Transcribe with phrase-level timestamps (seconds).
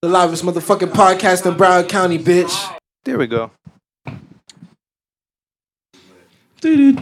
[0.00, 2.54] The livest motherfucking podcast in Broward County, bitch.
[3.02, 3.50] There we go.
[6.62, 6.98] Hit it.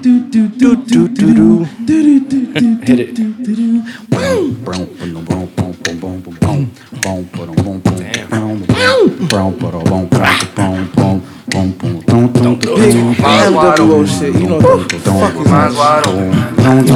[13.52, 14.32] MWO shit.
[14.40, 15.46] You know what the fuck is
[15.84, 16.30] open.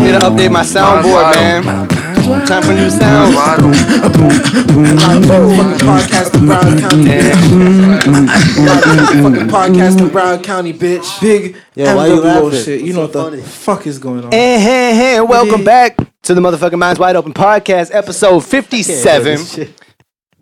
[0.03, 2.10] Need to update my soundboard, man.
[2.31, 3.35] Time for new sounds.
[3.35, 3.73] Wide open.
[5.27, 8.01] Motherfucking podcast in Broward County, bitch.
[8.66, 11.20] Motherfucking podcast in Broward County, bitch.
[11.20, 12.62] Big Yeah, why you MWO laughing?
[12.65, 12.80] shit.
[12.83, 13.43] You know what So the funny.
[13.43, 14.33] fuck is going on?
[14.33, 19.75] And hey, hey, welcome back to the motherfucking Minds Wide Open podcast, episode 57.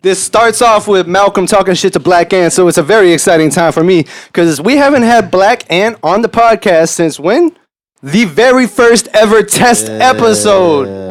[0.01, 3.49] This starts off with Malcolm talking shit to Black Ant, so it's a very exciting
[3.49, 7.55] time for me because we haven't had Black Ant on the podcast since when?
[8.01, 11.08] The very first ever test episode.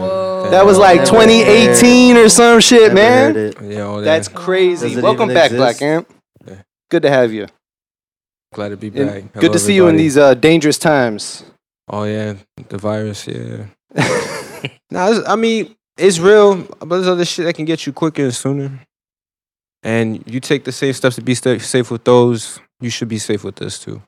[0.51, 3.35] That was like 2018 or some shit, man.
[3.63, 5.01] Yo, That's that's crazy.
[5.01, 5.57] Welcome back, exist?
[5.57, 6.09] Black Ant.
[6.91, 7.47] Good to have you.
[8.55, 9.33] glad to be And back.
[9.35, 11.45] good Hello, to see you in these uh, dangerous times.
[11.89, 12.35] Oh yeah,
[12.69, 13.27] the virus.
[13.27, 13.67] Yeah.
[14.91, 18.35] nah, I mean it's real, but there's other shit that can get you quicker and
[18.35, 18.81] sooner.
[19.83, 22.61] And you take the safe steps to be safe with those.
[22.81, 24.03] You should be safe with this too.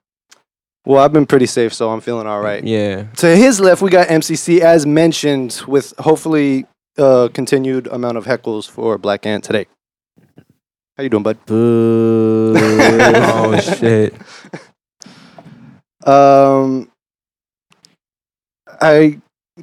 [0.86, 2.64] Well, I've been pretty safe, so I'm feeling all right.
[2.64, 3.04] Yeah.
[3.18, 8.68] To his left, we got MCC as mentioned, with hopefully uh, continued amount of heckles
[8.68, 9.66] for Black Ant today.
[10.96, 11.38] How you doing, bud?
[11.46, 12.54] Boo.
[12.56, 14.14] oh shit.
[16.06, 16.90] Um,
[18.80, 19.20] I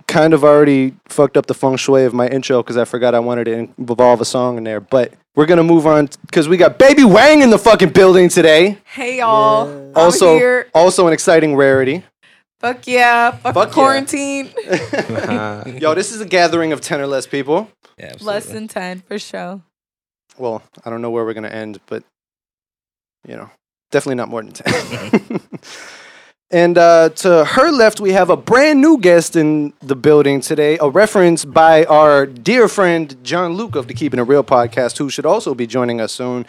[0.08, 3.20] kind of already fucked up the feng shui of my intro because I forgot I
[3.20, 4.80] wanted to involve a song in there.
[4.80, 8.78] But we're gonna move on because we got Baby Wang in the fucking building today.
[8.86, 9.68] Hey y'all.
[9.70, 10.68] I'm Also, here.
[10.74, 12.04] also an exciting rarity.
[12.60, 13.32] Fuck yeah.
[13.32, 13.74] Fuck, Fuck yeah.
[13.74, 14.50] quarantine.
[15.80, 17.70] Yo, this is a gathering of ten or less people.
[18.22, 19.62] Less than 10 for sure.
[20.38, 22.04] Well, I don't know where we're gonna end, but
[23.28, 23.50] you know,
[23.92, 25.42] definitely not more than ten.
[26.50, 30.78] and uh, to her left, we have a brand new guest in the building today.
[30.80, 35.10] A reference by our dear friend John Luke of the Keeping It Real podcast, who
[35.10, 36.46] should also be joining us soon.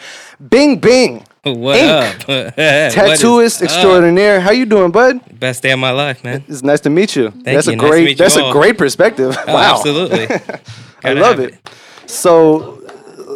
[0.48, 2.28] Bing Bing, What Ink.
[2.28, 2.54] up?
[2.56, 3.64] Tattooist up?
[3.64, 4.40] extraordinaire.
[4.40, 5.20] How you doing, bud?
[5.40, 6.44] Best day of my life, man.
[6.46, 7.30] It's nice to meet you.
[7.30, 7.72] that's you.
[7.72, 8.16] a great.
[8.16, 9.36] that's a great perspective.
[9.48, 10.26] Oh, wow, Absolutely.
[11.04, 11.68] I love have it.
[12.06, 12.77] So,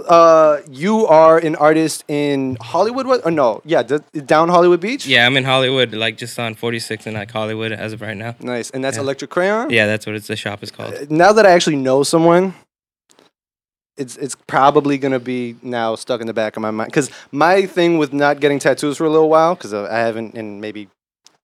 [0.09, 3.07] uh, you are an artist in Hollywood?
[3.07, 3.25] What?
[3.25, 3.61] Or no?
[3.65, 5.07] Yeah, d- down Hollywood Beach.
[5.07, 8.35] Yeah, I'm in Hollywood, like just on 46 and like Hollywood as of right now.
[8.41, 9.03] Nice, and that's Yeah.
[9.03, 9.71] Electric Crayon.
[9.71, 11.11] Yeah, that's what it's the shop is called.
[11.11, 12.55] Now that I actually know someone,
[13.97, 16.89] it's it's probably gonna be now stuck in the back of my mind.
[16.89, 20.61] Because my thing with not getting tattoos for a little while, because I haven't in
[20.61, 20.89] maybe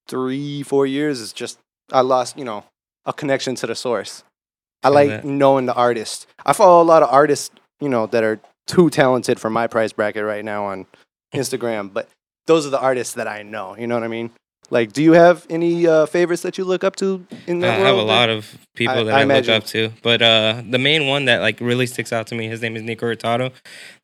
[0.07, 1.59] three, four years, is just
[1.91, 2.63] I lost, you know,
[3.05, 4.23] a connection to the source.
[4.81, 5.25] I like that.
[5.25, 6.25] knowing the artist.
[6.45, 9.91] I follow a lot of artists, you know, that are too talented for my price
[9.91, 10.85] bracket right now on
[11.33, 12.07] Instagram, but
[12.47, 13.75] those are the artists that I know.
[13.77, 14.31] You know what I mean?
[14.71, 17.79] Like, do you have any uh, favorites that you look up to in I that
[17.79, 20.77] have a lot of people I- that I I, look up to, but uh, the
[20.77, 23.51] main one that like really sticks out to me, his name is Nico Hurtado.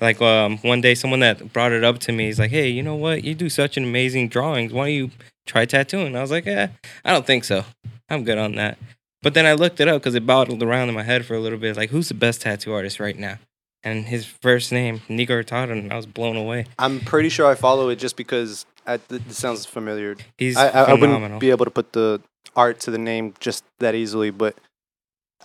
[0.01, 2.81] Like um, one day, someone that brought it up to me, he's like, "Hey, you
[2.81, 3.23] know what?
[3.23, 4.73] You do such an amazing drawings.
[4.73, 5.11] Why don't you
[5.45, 6.69] try tattooing?" I was like, "Yeah,
[7.03, 7.63] I don't think so.
[8.09, 8.79] I'm good on that."
[9.21, 11.39] But then I looked it up because it bottled around in my head for a
[11.39, 11.77] little bit.
[11.77, 13.37] Like, who's the best tattoo artist right now?
[13.85, 16.65] And his first name, Nico Hurtado, and I was blown away.
[16.79, 20.15] I'm pretty sure I follow it just because I, th- this sounds familiar.
[20.39, 22.19] He's I, I, I wouldn't be able to put the
[22.55, 24.55] art to the name just that easily, but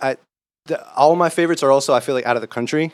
[0.01, 0.17] I
[0.65, 2.91] the, all my favorites are also I feel like out of the country.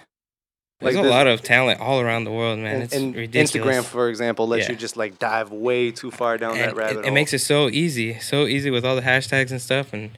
[0.79, 2.75] There's like a the- lot of talent all around the world, man.
[2.75, 3.51] and, it's and ridiculous.
[3.79, 4.73] Instagram, for example, lets Yeah.
[4.73, 7.05] you just like dive way too far down that rabbit it, hole.
[7.05, 10.11] it makes it so easy, so easy with all the hashtags and stuff, and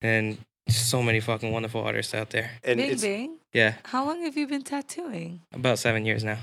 [0.00, 0.38] and
[0.68, 2.52] so many fucking wonderful artists out there.
[2.64, 3.36] and Bing it's, Bing.
[3.56, 5.40] Yeah, How long have you been tattooing?
[5.54, 6.36] about seven years now.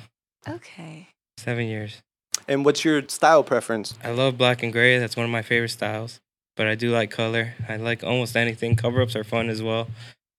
[0.50, 1.10] Okay.
[1.38, 2.02] Seven years.
[2.48, 3.94] and what's your style preference?
[4.04, 4.98] I love black and gray.
[4.98, 6.20] That's one of my favorite styles.
[6.58, 7.54] But I do like color.
[7.70, 8.76] I like almost anything.
[8.76, 9.88] Cover ups are fun as well.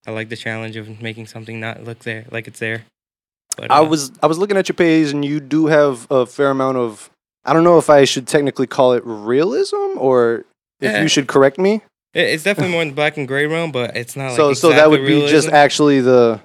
[0.05, 2.83] I like the challenge of making something not look there like it's there.
[3.56, 6.27] But I uh, was I was looking at your page, and you do have a
[6.27, 7.09] fair amount of.
[7.44, 10.44] I don't know if I should technically call it realism or
[10.81, 11.03] if Yeah.
[11.03, 11.82] you should correct me.
[12.15, 14.69] It's definitely more in the black and gray realm, but it's not like so so
[14.70, 16.41] that exactly would be just actually the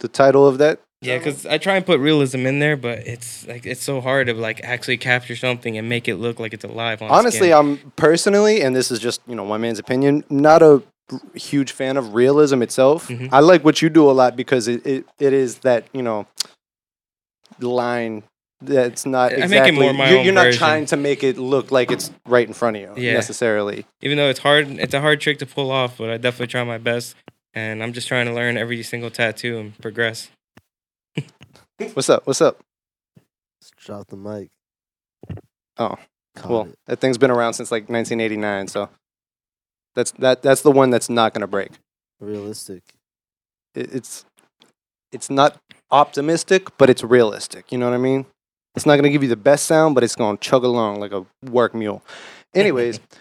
[0.00, 0.80] the title of that.
[1.02, 4.26] Yeah, because I try and put realism in there, but it's like it's so hard
[4.26, 7.00] to like actually capture something and make it look like it's alive.
[7.00, 7.52] On Honestly, skin.
[7.54, 10.82] I'm personally, and this is just you know one man's opinion, not a
[11.34, 13.08] huge fan of realism itself.
[13.08, 13.30] Mhm.
[13.32, 16.26] I like what you do a lot because it, it, it is that you know
[17.60, 18.22] line
[18.62, 19.86] that's not I make it exactly.
[19.86, 20.58] you're, you're not version.
[20.58, 23.14] trying to make it look like it's right in front of you Yeah.
[23.14, 23.86] necessarily.
[24.02, 26.62] even though it's hard, it's a hard trick to pull off, but I definitely try
[26.64, 27.14] my best.
[27.54, 30.30] And I'm just trying to learn every single tattoo and progress.
[31.94, 32.26] What's up?
[32.26, 32.58] What's up?
[33.60, 34.48] Just drop the mic.
[35.78, 35.96] Oh,
[36.36, 36.78] Caught Well, it.
[36.86, 38.88] that thing's been around since like 1989, so
[39.94, 41.72] that's that that's the one that's not gonna break.
[42.20, 42.82] realistic.
[43.74, 44.24] It, it's
[45.10, 45.56] it's not
[45.90, 47.72] optimistic, but it's realistic.
[47.72, 48.26] You know what I mean?
[48.76, 51.26] It's not gonna give you the best sound, but it's gonna chug along like a
[51.50, 52.02] work mule.
[52.54, 53.00] Anyways,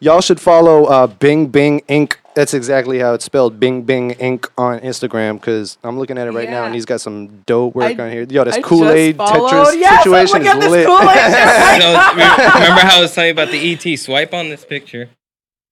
[0.00, 2.16] y'all should follow uh, Bing Bing Inc.
[2.34, 4.46] That's exactly how it's spelled, Bing Bing Inc.
[4.58, 5.40] on Instagram.
[5.40, 8.10] Because I'm looking at it right now, and he's got some dope work I- on
[8.10, 8.26] here.
[8.28, 10.86] Yo, this Kool Aid Tetris Yes, I'm situation at is this lit.
[10.86, 11.06] Kool-Aid
[11.82, 13.96] So, remember how I was telling you about the ET?
[13.98, 15.08] Swipe on this picture.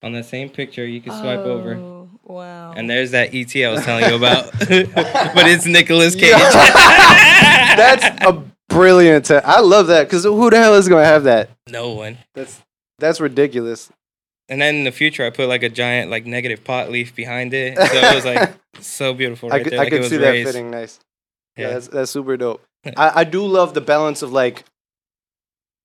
[0.02, 1.74] On that same picture, you can swipe over.
[1.76, 1.90] Oh,
[2.26, 2.72] Wow.
[2.74, 4.50] And there's that ET I was telling you about.
[4.58, 6.30] but it's Nicolas Cage.
[6.32, 9.26] That's a brilliant.
[9.26, 11.50] Te- I love that because who the hell is gonna have that?
[11.68, 12.16] no one.
[12.32, 12.62] That's
[12.98, 13.90] that's ridiculous.
[14.48, 17.54] And then in the future, I put like a giant like negative pot leaf behind
[17.54, 17.76] it.
[17.78, 19.80] So it was like so beautiful I could, there.
[19.80, 20.46] I like could it was see raised.
[20.48, 21.00] that fitting nice.
[21.56, 21.72] Yeah, Yeah.
[21.74, 22.62] that's, that's super dope.
[22.96, 24.64] I, I do love the balance of like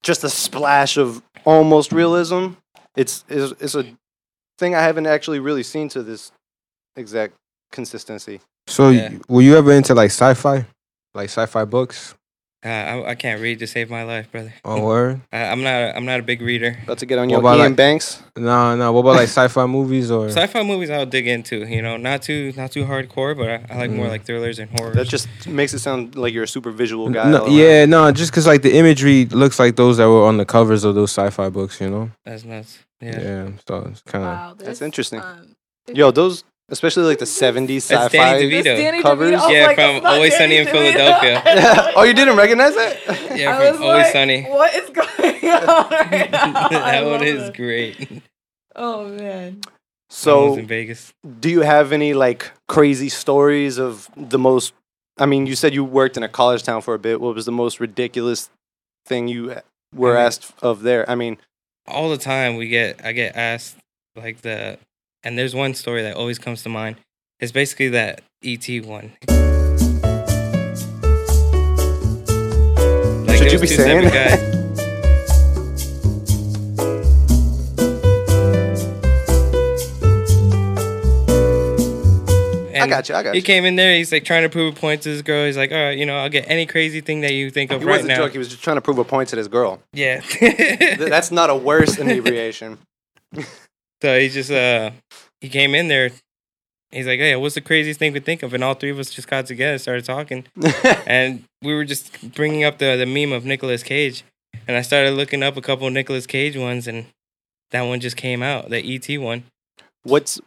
[0.03, 2.49] just a splash of almost realism.
[2.97, 3.85] It's it's, it's a
[4.57, 6.31] thing I haven't actually really seen to this
[6.97, 7.35] exact
[7.71, 8.41] consistency.
[8.67, 9.13] So, Yeah.
[9.29, 10.65] were you ever into like sci-fi,
[11.13, 12.13] like sci-fi books?
[12.63, 14.53] Uh, I, I can't read to save my life, brother.
[14.65, 15.21] Oh, word?
[15.31, 15.73] I, I'm not.
[15.75, 16.77] A, I'm not a big reader.
[16.83, 18.21] About to get on What your about, Ian like- Banks.
[18.35, 18.91] No, no.
[18.91, 20.27] What about like sci-fi movies or?
[20.27, 21.65] Sci-fi movies I'll dig into.
[21.65, 24.09] You know, not too not too hardcore, but I, I like more Mm.
[24.09, 24.91] like thrillers and horror.
[24.93, 27.29] That just makes it sound like you're a super visual guy.
[27.31, 27.53] No, around.
[27.53, 30.83] yeah, no, just because like the imagery looks like those that were on the covers
[30.83, 32.11] of those sci-fi books, you know?
[32.25, 32.79] That's nuts.
[32.99, 33.21] Yeah.
[33.21, 33.49] Yeah.
[33.65, 34.29] so it's kind of.
[34.31, 35.21] wow, That's interesting.
[35.21, 35.55] um,
[35.93, 38.41] Yo, those especially like the '70s That's Danny sci-fi.
[38.43, 38.63] DeVito.
[38.63, 39.31] this Danny covers?
[39.33, 40.71] DeVito, oh Yeah, like, from that's not Always Sunny Danny in DeVito.
[41.41, 41.91] Philadelphia.
[41.95, 42.97] oh, you didn't recognize that?
[43.37, 44.43] Yeah, I from was Always like, Sunny.
[44.43, 45.07] What is going
[45.53, 46.67] on right now?
[46.71, 47.55] I that one is it.
[47.55, 48.21] great.
[48.75, 49.17] Oh man.
[49.19, 49.65] That one was
[50.09, 51.13] So, in Vegas.
[51.39, 54.73] do you have any like crazy stories of the most?
[55.17, 57.19] I mean, you said you worked in a college town for a bit.
[57.21, 58.49] What was the most ridiculous
[59.05, 59.61] thing you uh,
[59.93, 61.09] were I mean- asked of there?
[61.09, 61.37] I mean,
[61.87, 63.75] all the time we get I get asked
[64.15, 64.77] like the
[65.23, 66.97] and there's one story that always comes to mind.
[67.39, 69.13] It's basically that ET one.
[73.27, 74.49] Like Should you be saying guys.
[82.81, 83.15] I got you.
[83.15, 83.43] I got He you.
[83.45, 83.93] came in there.
[83.93, 85.45] He's like trying to prove a point to this girl.
[85.45, 87.81] He's like, "All right, you know, I'll get any crazy thing that you think of
[87.81, 88.31] He right wasn't now." drunk.
[88.31, 89.81] He was just trying to prove a point to this girl.
[89.91, 90.21] Yeah.
[90.97, 92.77] That's not a worse inebriation.
[94.01, 94.91] So he just uh
[95.41, 96.11] he came in there.
[96.91, 98.97] He's like, "Hey, what's the craziest thing we could think of?" And all three of
[98.99, 100.45] us just got together, started talking,
[101.05, 104.23] and we were just bringing up the the meme of Nicolas Cage,
[104.67, 107.05] and I started looking up a couple of Nicolas Cage ones, and
[107.71, 109.43] that one just came out, the ET one.
[110.03, 110.39] What's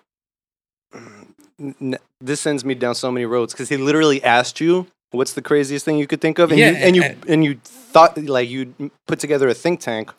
[2.21, 5.85] this sends me down so many roads because he literally asked you what's the craziest
[5.85, 8.49] thing you could think of, and Yeah, you and you and- and you thought like
[8.49, 8.75] you
[9.07, 10.11] put together a think tank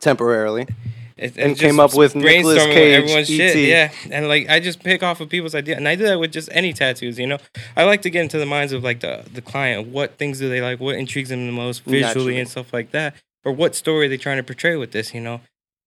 [0.00, 0.66] temporarily.
[1.22, 3.92] It, And came up with Nicolas Cage, everyone's shit, yeah.
[4.10, 6.48] And like I just pick off of people's idea, and I do that with just
[6.52, 7.18] any tattoos.
[7.18, 7.38] You know,
[7.76, 9.88] I like to get into the minds of like the the client.
[9.88, 10.80] What things do they like?
[10.80, 12.40] What intrigues them the most visually Naturally.
[12.40, 13.14] and stuff like that,
[13.44, 15.14] or what story are they trying to portray with this?
[15.14, 15.40] You know,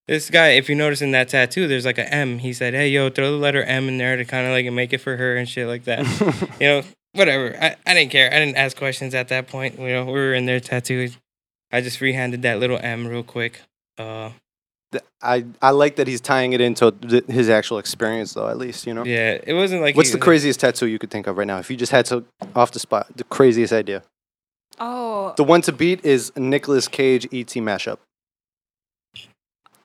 [0.08, 2.40] this guy, if you notice in that tattoo, there's like a M.
[2.40, 4.94] He said, "Hey, yo, throw the letter M in there to kind of like make
[4.94, 6.06] it for her and shit like that."
[6.62, 6.84] you know,
[7.14, 7.58] whatever.
[7.60, 8.32] I, I didn't care.
[8.32, 9.80] I didn't ask questions at that point.
[9.80, 11.16] You know, we were in there tattooed.
[11.72, 13.62] I just freehanded that little M real quick.
[13.98, 14.30] Uh,
[15.22, 18.48] I I like that he's tying it into th- his actual experience though.
[18.48, 19.04] At least you know.
[19.06, 21.38] yeah, it wasn't like What's he the was, like, craziest tattoo you could think of
[21.38, 21.58] right now?
[21.60, 22.24] If you just had to
[22.56, 24.04] off the spot, the craziest idea.
[24.80, 25.34] Oh.
[25.38, 27.98] The one to beat is Nicolas Cage ET mashup.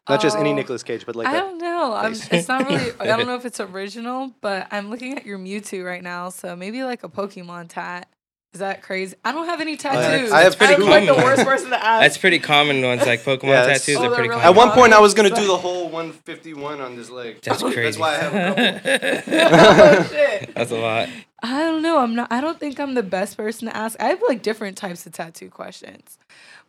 [0.08, 0.54] Not just any Oh.
[0.54, 1.92] Nicolas Cage, but like I a- don't know.
[1.94, 2.90] I'm, it's not really.
[2.98, 6.30] I don't know if it's original, but I'm looking at your Mewtwo right now.
[6.30, 8.08] So maybe like a Pokemon tat.
[8.52, 9.14] Is that crazy?
[9.24, 10.32] I don't have any tattoos.
[10.32, 11.24] I have pretty I'm like the common.
[11.24, 12.02] worst person to ask.
[12.02, 14.44] That's pretty common ones like Pokemon Yeah, tattoos Oh, are pretty really common.
[14.46, 17.40] At one point, I was gonna do the whole 151 on this leg.
[17.42, 17.80] That's crazy.
[17.82, 19.34] That's why I have a couple.
[20.04, 20.54] oh, shit.
[20.54, 21.08] That's a lot.
[21.42, 22.00] I don't know.
[22.00, 22.32] I'm not.
[22.32, 24.00] I don't think I'm the best person to ask.
[24.00, 26.18] I have like different types of tattoo questions.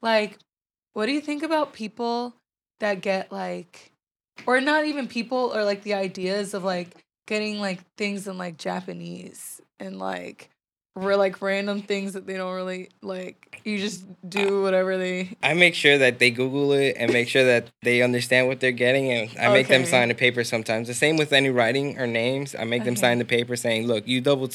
[0.04, 0.38] Like,
[0.94, 2.36] what do you think about people
[2.80, 3.92] that get like,
[4.46, 6.90] or not even people, or like the ideas of like
[7.26, 10.50] getting like things in like Japanese and like,
[10.96, 13.62] we're like random things that they don't really like.
[13.64, 15.38] You just do whatever they.
[15.42, 18.72] I make sure that they Google it and make sure that they understand what they're
[18.72, 20.88] getting, and I make them sign a paper sometimes.
[20.88, 22.56] The same with any writing or names.
[22.58, 24.50] I make them sign the paper saying, "Look, you double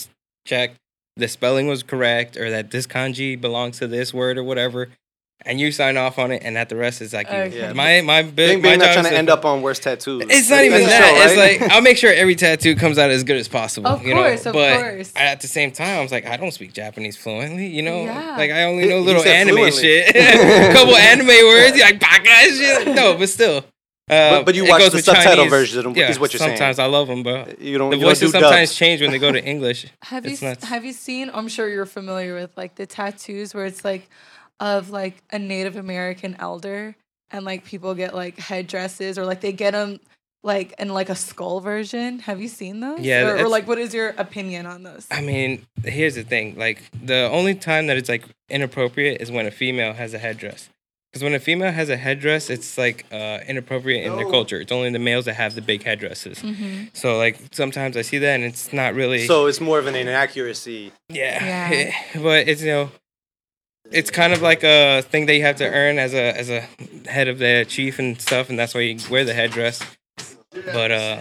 [0.44, 0.72] check
[1.16, 4.88] the spelling was correct, or that this kanji belongs to this word or whatever."
[5.44, 7.36] And you sign off on it, and that the rest is like you.
[7.36, 7.58] Okay.
[7.60, 7.72] Yeah.
[7.72, 10.24] My my big Bing my not trying is to end up on worst tattoos.
[10.28, 10.90] It's not even that.
[10.90, 11.12] show,
[11.44, 11.50] right?
[11.52, 13.88] It's like I'll make sure every tattoo comes out as good as possible.
[13.88, 14.22] Of you know?
[14.22, 15.12] course, of but course.
[15.14, 17.66] at the same time, I was like, I don't speak Japanese fluently.
[17.66, 18.36] You know, Yeah.
[18.36, 19.80] like I only know little anime fluently.
[19.82, 22.88] shit, a couple anime words, like baka shit.
[22.94, 23.58] No, but still.
[24.08, 25.50] Uh, But- but you watch the subtitle Chinese.
[25.50, 26.56] version, is yeah, what you're saying.
[26.56, 27.44] Sometimes I love them, bro.
[27.58, 27.90] you don't.
[27.90, 28.74] The you don't voices do sometimes dubs.
[28.78, 29.86] change when they go to English.
[30.02, 30.64] Have you It's s- nuts.
[30.66, 31.28] have you seen?
[31.34, 34.08] I'm sure you're familiar with like the tattoos where it's like
[34.60, 36.96] of like a Native American elder,
[37.30, 39.98] and like people get like headdresses or like they get them
[40.42, 42.20] like in like a skull version.
[42.20, 43.00] Have you seen those?
[43.00, 45.06] Yeah, Or, or like, what is your opinion on those?
[45.10, 46.56] I mean, here's the thing.
[46.56, 50.70] Like, the only time that it's like inappropriate is when a female has a headdress.
[51.12, 54.60] Because when a female has a headdress, it's like uh, inappropriate in their culture.
[54.60, 56.40] It's only the males that have the big headdresses.
[56.40, 56.88] Mm-hmm.
[56.92, 59.26] So like sometimes I see that and it's not really.
[59.26, 60.92] So it's more of an inaccuracy.
[61.08, 61.94] yeah, Yeah.
[62.22, 62.90] but it's you know,
[63.92, 66.60] it's kind of like a thing that you have to earn as a as a
[67.08, 69.80] head of the chief and stuff, and that's why you wear the headdress.
[70.72, 71.18] But uh,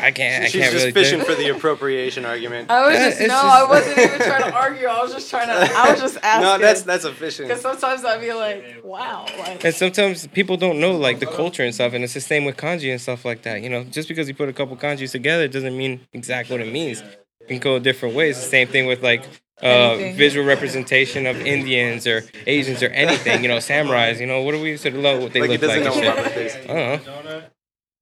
[0.00, 0.44] I can't.
[0.44, 0.92] I She's can't just really.
[0.92, 2.70] fishing do for the appropriation argument.
[2.70, 4.86] I was Yeah, just it's no, just- I wasn't even trying to argue.
[4.86, 5.74] I was just trying to.
[5.76, 6.42] I was just asking.
[6.44, 7.46] no, that's that's a fishing.
[7.48, 11.62] because sometimes I'd be like, wow, like And sometimes people don't know like the culture
[11.64, 13.60] and stuff, and it's the same with kanji and stuff like that.
[13.62, 16.72] You know, just because you put a couple kanjis together doesn't mean exactly what it
[16.72, 17.02] means.
[17.48, 18.36] It can go different ways.
[18.36, 19.24] The same thing with like
[19.62, 23.42] uh, visual representation of Indians or Asians or anything.
[23.42, 24.20] You know, samurais.
[24.20, 25.82] You know, what do we used to love what they like look like?
[25.82, 26.16] know and shit.
[26.16, 26.54] birthdays.
[26.56, 27.42] I don't know.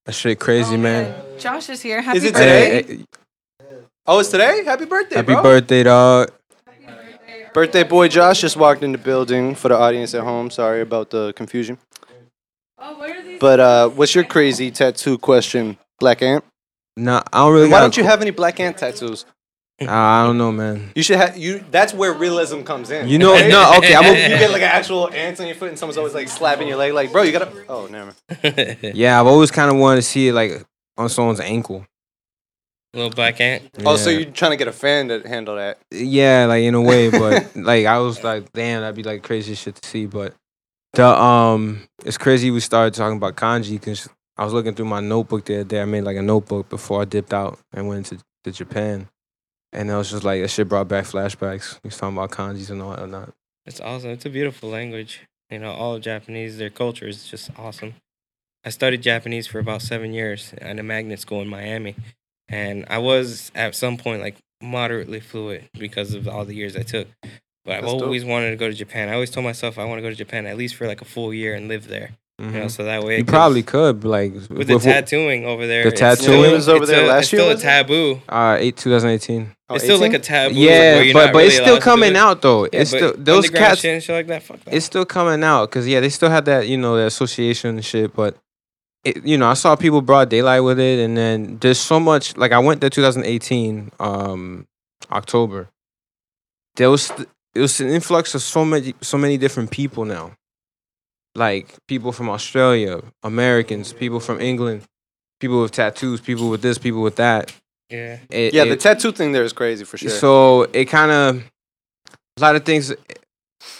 [0.06, 1.14] That shit crazy, Oh, man.
[1.38, 2.00] Josh is here.
[2.02, 2.82] Happy it birthday.
[2.82, 3.04] today?
[4.06, 4.62] Oh, it's today.
[4.64, 5.42] Happy birthday, Happy bro.
[5.42, 6.30] birthday, dog.
[7.52, 10.50] Birthday boy Josh just walked in the building for the audience at home.
[10.50, 11.78] Sorry about the confusion.
[12.78, 13.40] Oh, what are these?
[13.40, 16.44] But uh, what's your crazy tattoo question, Black Ant?
[16.98, 17.68] Nah, I don't really.
[17.70, 19.24] Why don't you have any Black Ant tattoos?
[19.80, 20.90] Nah, I don't know, man.
[20.94, 21.62] You should have you.
[21.70, 23.08] That's where realism comes in.
[23.08, 23.50] You know, right?
[23.50, 26.14] no, okay, I'm you get like an actual ant on your foot, and someone's always
[26.14, 27.52] like slapping your leg, like, bro, you gotta.
[27.68, 28.14] Oh, never.
[28.42, 28.78] mind.
[28.94, 29.20] yeah.
[29.20, 30.64] I've always kind of wanted to see it like
[30.96, 31.86] on someone's ankle.
[32.94, 33.70] Little black ant.
[33.84, 35.78] Oh, so you're trying to get a fan to handle that?
[35.90, 39.54] Yeah, like in a way, but like I was like, damn, that'd be like crazy
[39.54, 40.06] shit to see.
[40.06, 40.34] But
[40.94, 45.00] the um, it's crazy we started talking about kanji because I was looking through my
[45.00, 45.82] notebook the other day.
[45.82, 49.08] I made like a notebook before I dipped out and went to, to Japan,
[49.76, 51.78] and it was just like, that shit brought back flashbacks.
[51.82, 53.08] We was talking about kanjis and all that.
[53.08, 53.34] Not.
[53.66, 54.10] It's awesome.
[54.10, 55.20] It's a beautiful language.
[55.50, 57.94] You know, all of Japanese, their culture is just awesome.
[58.64, 61.94] I studied Japanese for about seven years at a magnet school in Miami.
[62.48, 66.82] And I was at some point like moderately fluent because of all the years I
[66.82, 67.08] took.
[67.64, 68.02] But I've That's dope.
[68.02, 69.08] always wanted to go to Japan.
[69.08, 71.04] I always told myself I want to go to Japan at least for like a
[71.04, 72.10] full year and live there.
[72.38, 72.70] You know, Mhm.
[72.70, 75.84] so that way You probably could, like with with the what- tattooing over there.
[75.84, 76.38] The tattooing?
[76.42, 78.20] still- was over there a- last it's year, Still a taboo.
[78.28, 79.52] uh, eight 2018.
[79.70, 80.54] Oh, it's still like a taboo.
[80.54, 82.16] Yeah, where you're but not but it's still allowed to do coming it.
[82.16, 82.64] out though.
[82.64, 83.80] Yeah, it's still those cats.
[83.80, 84.42] shit and shit like that.
[84.42, 84.74] Fuck that.
[84.74, 87.84] it's still coming out because yeah, they still had that you know the association and
[87.84, 88.36] shit, but
[89.02, 92.36] it, you know I saw people broad daylight with it, and then there's so much
[92.36, 94.66] like I went there 2018 um
[95.10, 95.68] October.
[96.76, 97.10] There was
[97.54, 100.32] it was an influx of so many so many different people now,
[101.36, 104.82] like people from Australia, Americans, people from England,
[105.40, 107.52] people with tattoos, people with this, people with that.
[107.90, 108.18] yeah.
[108.30, 110.10] It- Yeah, the tattoo thing there is crazy for sure.
[110.10, 111.42] so it kind of
[112.38, 112.92] a lot of things.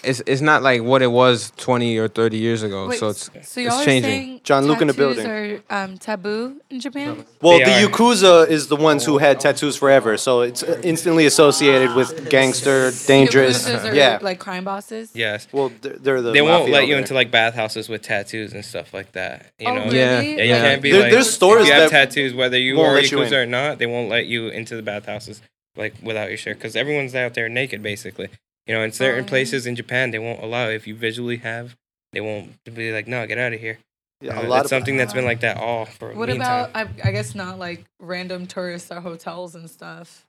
[0.03, 2.87] It's it's not like what it was twenty or thirty years ago.
[2.87, 4.36] Wait, so it's so y'all are changing.
[4.47, 5.63] Saying John Luke in the tattoos building.
[5.69, 7.25] are um, taboo in Japan?
[7.41, 7.89] well, They the are.
[7.89, 13.67] yakuza is the ones who had tattoos forever, so it's instantly associated with gangster, dangerous.
[13.67, 14.19] Yakuzas are Yeah.
[14.21, 15.11] like crime bosses.
[15.13, 15.47] Yes.
[15.51, 16.31] Well, they're, they're the.
[16.31, 17.01] they won't mafia let over you there.
[17.01, 19.51] into like bathhouses with tattoos and stuff like that.
[19.59, 19.83] You oh, know.
[19.85, 19.97] really?
[19.97, 20.19] Yeah.
[20.21, 20.61] Yeah, you Yeah.
[20.61, 21.11] can't be There- like.
[21.11, 23.33] there's stores if you have that tattoos, whether you won't are let you yakuza in.
[23.33, 25.41] or not, they won't let you into the bathhouses
[25.75, 28.29] like without your shirt because everyone's out there naked basically.
[28.65, 29.27] You know, in certain Oh.
[29.27, 30.75] places in Japan, they won't allow it.
[30.75, 31.75] if you visually have.
[32.13, 33.79] They won't be like, no, get out of here.
[34.21, 36.07] Yeah, a lot it's of something that's been like that all for.
[36.07, 36.19] a while.
[36.19, 36.69] What meantime.
[36.71, 40.25] about I, I guess not like random tourists at hotels and stuff.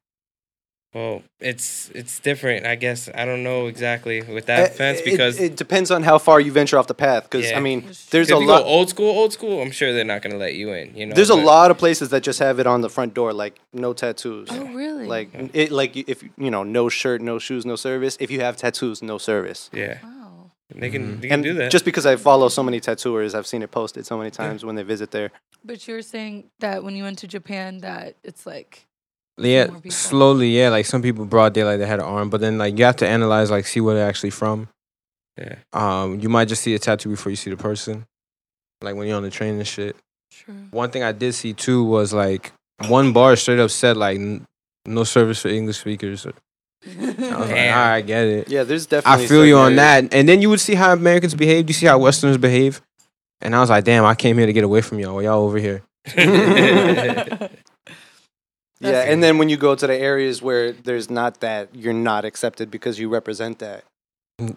[0.94, 2.64] Well, it's it's different.
[2.64, 6.16] I guess I don't know exactly with that Uh, fence because it, depends on how
[6.16, 7.24] far you venture off the path.
[7.24, 7.58] Because Yeah.
[7.58, 8.62] I mean, there's if a lot.
[8.62, 9.60] go old school, old school.
[9.60, 10.96] I'm sure they're not gonna let you in.
[10.96, 13.34] You know, There's a lot of places that just have it on the front door,
[13.34, 14.48] like no tattoos.
[14.50, 15.06] Oh, really?
[15.06, 18.16] Like it, like if you know, no shirt, no shoes, no service.
[18.18, 19.68] If you have tattoos, no service.
[19.74, 20.17] Yeah, wow.
[20.74, 21.20] They can Mhm.
[21.20, 21.70] they can And do that.
[21.70, 24.76] just because I follow so many tattooers, I've seen it posted so many times when
[24.76, 25.30] they visit there.
[25.64, 28.84] But you were saying that when you went to Japan, that it's like
[29.40, 30.48] yeah, slowly.
[30.50, 32.96] Yeah, like some people broad daylight they had an arm, but then like you have
[32.96, 34.68] to analyze like see where they're actually from.
[35.38, 35.56] yeah.
[35.72, 38.04] Um, you might just see a tattoo before you see the person.
[38.82, 39.96] Like when you're on the train and shit.
[40.30, 40.54] true.
[40.70, 42.52] One thing I did see too was like
[42.88, 44.46] one bar straight up said like n-
[44.84, 46.26] no service for English speakers.
[46.86, 47.76] I was like, all Damn.
[47.78, 48.48] right, I get it.
[48.48, 49.24] Yeah, there's definitely.
[49.24, 50.14] I feel you on areas- that.
[50.14, 51.68] And then you would see how Americans behave.
[51.68, 52.80] You see how Westerners behave.
[53.40, 55.14] And I was like, damn, I came here to get away from y'all.
[55.14, 55.82] while Y'all over here.
[58.80, 62.24] Yeah, and then when you go to the areas where there's not that, you're not
[62.24, 63.82] accepted because you represent that.
[64.40, 64.56] Mm.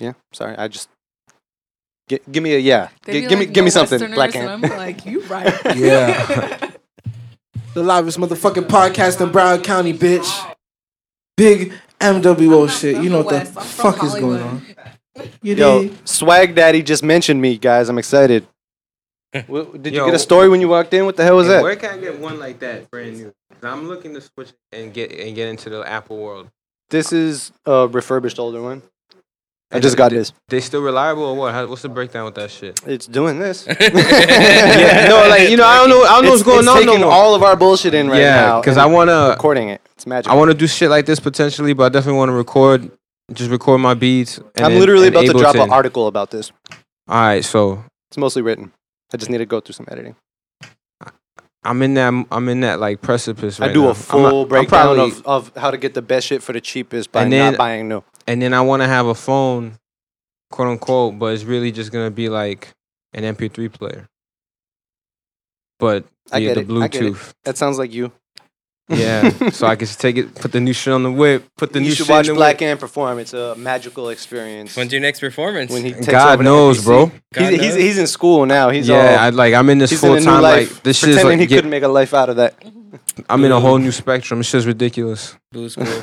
[0.00, 0.88] Yeah, sorry, I just
[2.08, 2.88] gi- give me a yeah.
[3.04, 5.54] They'd Gi- be give me give me something, Westerners," Black and I'm like, you right.
[5.76, 6.70] Yeah.
[7.74, 10.54] The livest motherfucking podcast in Broward County, bitch.
[11.36, 13.02] Big MWO shit.
[13.02, 14.62] You know what the West, I'm from fuck is going on?
[15.42, 15.92] You Yo, dig?
[16.06, 17.88] Swag Daddy just mentioned me, guys.
[17.88, 18.46] I'm excited.
[19.48, 20.06] Wha- Did you Yo.
[20.06, 21.04] get a story when you walked in?
[21.04, 21.62] What the hell was And that?
[21.64, 23.32] Where can I get one like that, brand new?
[23.50, 26.48] 'Cause I'm looking to switch and get and get into the Apple world.
[26.90, 28.82] This is a refurbished older one.
[29.72, 30.32] I just got this.
[30.48, 31.52] They still reliable or what?
[31.52, 32.80] How, what's the breakdown with that shit?
[32.86, 33.66] It's doing this.
[33.80, 36.74] yeah, no, like you know, I don't know, I don't know what's going it's on
[36.76, 37.10] no taking more.
[37.12, 38.60] all of our bullshit in right yeah, now.
[38.60, 39.80] because I wanna, recording it.
[39.96, 40.30] It's magic.
[40.30, 42.90] I wanna do shit like this potentially, but I definitely want to record,
[43.32, 44.38] just record my beats.
[44.38, 46.52] And I'm then- literally and about to drop an article about this.
[47.08, 48.72] All right, so It's mostly written.
[49.12, 50.14] I just need to go through some editing.
[51.66, 53.86] I'm in that, I'm in that like precipice right I do now.
[53.86, 56.42] a I'm full not- I'm breakdown probably- of, of how to get the best shit
[56.42, 58.04] for the cheapest by And then- not buying new.
[58.26, 59.78] And then I want to have a phone,
[60.50, 62.70] quote unquote, but it's really just gonna be like
[63.12, 64.08] an MP3 player.
[65.78, 67.12] But I via get the it, I get it.
[67.14, 68.12] Bluetooth, That sounds like you.
[68.88, 69.30] yeah.
[69.50, 71.84] so I can take it, put the new shit on the whip, put the new.
[71.86, 72.68] you new should shit watch in the Black whip.
[72.68, 73.18] Ant perform.
[73.18, 74.76] It's a magical experience.
[74.76, 75.72] When's your next performance?
[75.72, 77.06] when he takes God over the knows, bro.
[77.06, 77.74] God He's, he's, knows.
[77.76, 78.70] he's in school now.
[78.70, 80.42] He's yeah, all, I like I'm in this he's in a full time.
[80.42, 80.70] life.
[80.74, 82.54] Like this shit is pretending like he get- couldn't make a life out of that.
[83.28, 84.40] I'm in a whole new spectrum.
[84.40, 85.36] It's just ridiculous.
[85.50, 85.86] Blue school.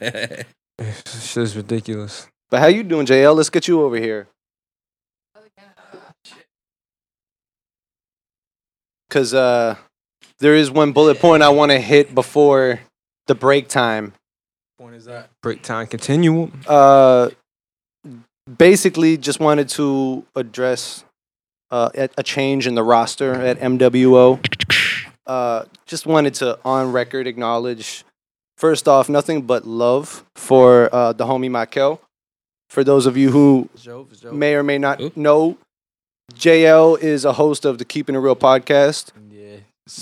[0.88, 2.26] It's just ridiculous.
[2.50, 3.36] But how you doing, JL?
[3.36, 4.28] Let's get you over here.
[9.10, 9.74] Cause uh,
[10.38, 12.80] there is one bullet point I want to hit before
[13.26, 14.14] the break time.
[14.78, 15.30] Point is that?
[15.42, 16.60] Break time continuum.
[16.66, 17.30] Uh,
[18.56, 21.04] basically, just wanted to address
[21.72, 24.38] uh, a, a change in the roster at MWO.
[25.26, 28.04] Uh, just wanted to, on record, acknowledge
[28.60, 32.00] first off, nothing but love for uh, the homie Michael.
[32.68, 33.68] For those of you who
[34.30, 35.10] may or may not Who?
[35.16, 35.58] know,
[36.34, 39.10] JL is a host of the Keeping It Real podcast.
[39.28, 39.56] Yeah.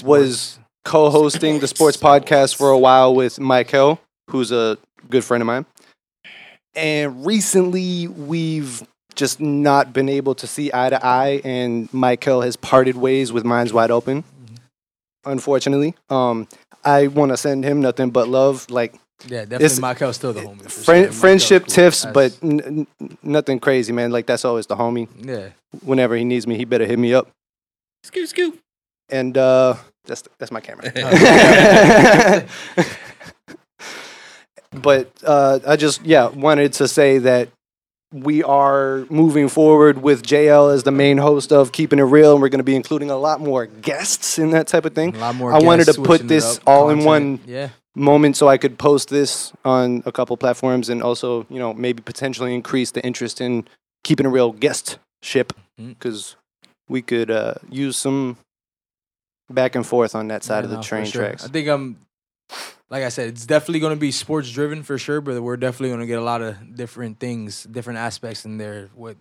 [0.05, 4.77] Was co-hosting the sports podcast for a while with Michael, who's a
[5.09, 5.65] good friend of mine.
[6.75, 12.57] And recently, we've just not been able to see eye to eye, and Michael has
[12.57, 14.25] parted ways with Minds Wide Open.
[15.25, 16.47] Unfortunately, um,
[16.85, 18.95] I want to send him nothing but love, like
[19.27, 20.71] Yeah, It's- definitely Michael's still the homie.
[20.71, 21.11] for sure.
[21.13, 21.75] friendship cool.
[21.75, 24.11] tiffs, That's- but n- n- nothing crazy, man.
[24.13, 25.09] Like that's always the homie.
[25.19, 25.49] yeah.
[25.85, 27.29] Whenever he needs me, he better hit me up.
[28.05, 28.59] scoop, scoop.
[29.11, 29.75] And uh,
[30.07, 30.85] that's that's my camera.
[34.73, 37.49] but uh, I just yeah wanted to say that
[38.13, 42.41] we are moving forward with JL as the main host of Keeping It Real, and
[42.43, 45.15] we're going to be including a lot more guests in that type of thing.
[45.17, 47.69] A lot more I wanted to put this up, all in one Yeah.
[47.95, 52.03] moment so I could post this on a couple platforms and also you know maybe
[52.03, 53.67] potentially increase the interest in
[54.05, 55.89] Keeping It Real guestship Mhm.
[55.99, 56.37] because
[56.89, 58.39] we could uh, use some
[59.51, 61.23] back and forth on that side Yeah, of the no, train sure.
[61.25, 61.45] tracks.
[61.45, 61.99] I think um,
[62.91, 65.91] like I said, it's definitely going to be sports driven for sure, but we're definitely
[65.91, 68.89] going to get a lot of different things, different aspects in there.
[68.95, 69.17] What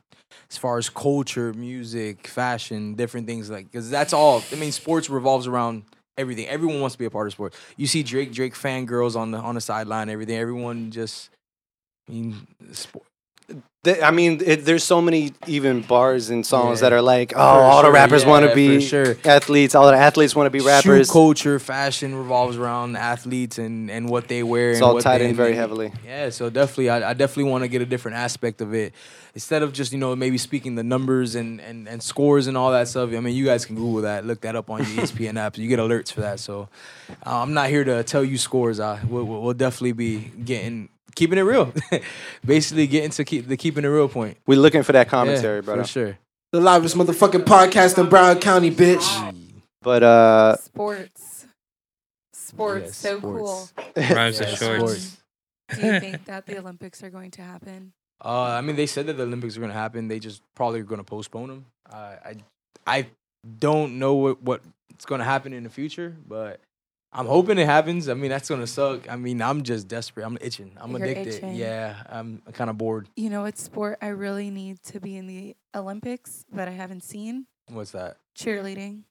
[0.50, 4.44] as far as culture, music, fashion, different things like because that's all.
[4.52, 5.84] I mean, sports revolves around
[6.18, 6.48] everything.
[6.48, 7.58] Everyone wants to be a part of sports.
[7.76, 10.38] You see Drake, Drake fangirls on the on the sideline, everything.
[10.38, 11.30] Everyone just.
[12.10, 13.06] I mean, sport,
[13.84, 16.90] Th- I mean, it, there's so many even bars and songs Yeah.
[16.90, 19.16] that are like, oh, all the sure, rappers want to for be sure.
[19.24, 19.76] athletes.
[19.76, 21.08] All the athletes want to be rappers.
[21.08, 24.72] Shoe culture, fashion revolves around athletes and, and what they wear.
[24.72, 25.94] It's and all what tied they- in very heavily.
[26.06, 28.94] Yeah, so definitely, I, I definitely want to get a different aspect of it
[29.36, 32.72] instead of just you know maybe speaking the numbers and, and, and scores and all
[32.72, 33.13] that stuff.
[33.13, 35.58] I mean, you guys can Google that, look that up on your ESPN app.
[35.58, 36.40] You get alerts for that.
[36.42, 36.68] So
[37.26, 38.80] uh, I'm not here to tell you scores.
[38.82, 41.74] I we'll, we'll we'll definitely be getting keeping it real,
[42.46, 44.38] basically getting to keep the keeping it real point.
[44.46, 45.84] We're looking for that Yeah, commentary, brother.
[45.84, 46.17] for sure.
[46.52, 49.54] The livest motherfucking podcast in Broward County, bitch.
[49.82, 51.46] But uh, sports.
[52.34, 53.74] Sports, Yeah, so sports.
[53.76, 53.93] cool.
[54.15, 54.82] Rhymes with Yeah, shorts.
[55.04, 55.17] sports.
[55.76, 57.93] Do you think that the Olympics are going to happen?
[58.20, 60.08] Uh, I mean, they said that the Olympics are going to happen.
[60.08, 61.65] They just probably going to postpone them.
[61.88, 62.36] Uh, I
[62.88, 63.06] I
[63.60, 66.60] don't know what what's going to happen in the future, but
[67.18, 68.08] I'm hoping it happens.
[68.10, 69.10] I mean, that's going to suck.
[69.12, 70.26] I mean, I'm just desperate.
[70.26, 70.72] I'm itching.
[70.78, 71.34] I'm You're addicted.
[71.36, 71.56] itching.
[71.56, 73.10] Yeah, I'm kind of bored.
[73.16, 77.04] You know what sport I really need to be in the Olympics that I haven't
[77.04, 77.48] seen?
[77.70, 78.18] What's that?
[78.38, 79.02] Cheerleading.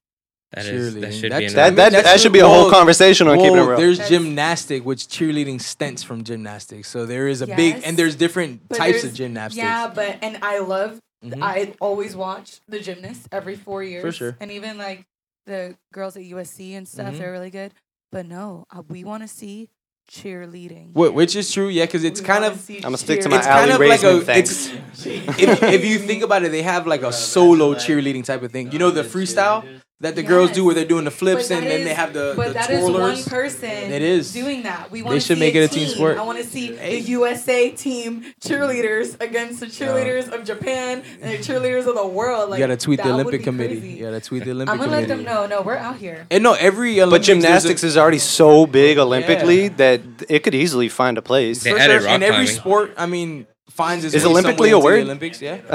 [0.53, 1.13] That is that Cheerleading.
[1.13, 3.37] should be That's- That I mean, that, that should be a whole well, conversation on
[3.39, 3.77] keeping it real.
[3.77, 6.89] there's That's- gymnastic, which cheerleading stems from gymnastics.
[6.89, 9.57] So there is a big, and there's different types there's- of gymnastics.
[9.57, 11.01] Yeah, but and I love.
[11.25, 11.43] Mhm.
[11.43, 14.37] I always watch the gymnasts every four years for sure.
[14.39, 15.05] and even like
[15.47, 17.15] the girls at USC and stuff.
[17.15, 17.19] Mhm.
[17.19, 17.73] They're really good.
[18.13, 19.69] But no, uh, we want to see
[20.11, 20.93] cheerleading.
[20.93, 23.21] Wh- which is true, yeah, because it's We kind wanna of see I'm gonna stick
[23.21, 24.69] to cheer- my it's kind alley of like raisement a thanks.
[25.05, 25.07] it's
[25.41, 28.71] if, if you think about it, they have like a solo cheerleading type of thing.
[28.73, 29.65] You know the freestyle
[30.01, 32.35] that the girls do where they're doing the flips and that then they have the,
[32.37, 33.29] But the that is one twirlers.
[33.31, 33.71] person.
[33.71, 34.31] It is.
[34.33, 34.91] doing that.
[34.91, 36.19] We want to should see make a it a team sport.
[36.19, 37.01] I want to see Hey.
[37.01, 42.51] the USA team cheerleaders against the cheerleaders of Japan and the cheerleaders of the world.
[42.51, 43.81] Like you gotta tweet the Olympic committee.
[43.81, 43.97] crazy.
[43.97, 45.47] You gotta tweet the Olympic I'm gonna let them know.
[45.47, 46.27] No, we're out here.
[46.31, 50.43] And no, every But Olympics, there's a- gymnastics is already so big Olympically that it
[50.43, 51.63] could easily find a place.
[51.63, 52.05] They For added sure.
[52.05, 52.61] rock and every climbing.
[52.61, 55.11] sport, I mean, finds its Is way Olympically somewhere a into the?
[55.11, 55.59] Olympics, yeah.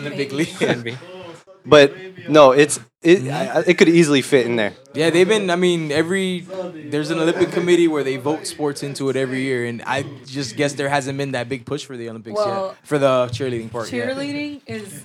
[0.00, 0.96] Olympically.
[1.62, 1.70] Should be.
[1.70, 1.94] but
[2.28, 3.30] no, it's it.
[3.30, 4.72] I, it could easily fit in there.
[4.94, 5.48] Yeah, they've been.
[5.50, 6.40] I mean, every
[6.90, 10.56] there's an Olympic committee where they vote sports into it every year, and I just
[10.56, 13.70] guess there hasn't been that big push for the Olympics Well, yet for the cheerleading
[13.70, 13.90] part.
[13.92, 14.06] yeah.
[14.06, 15.02] Cheerleading is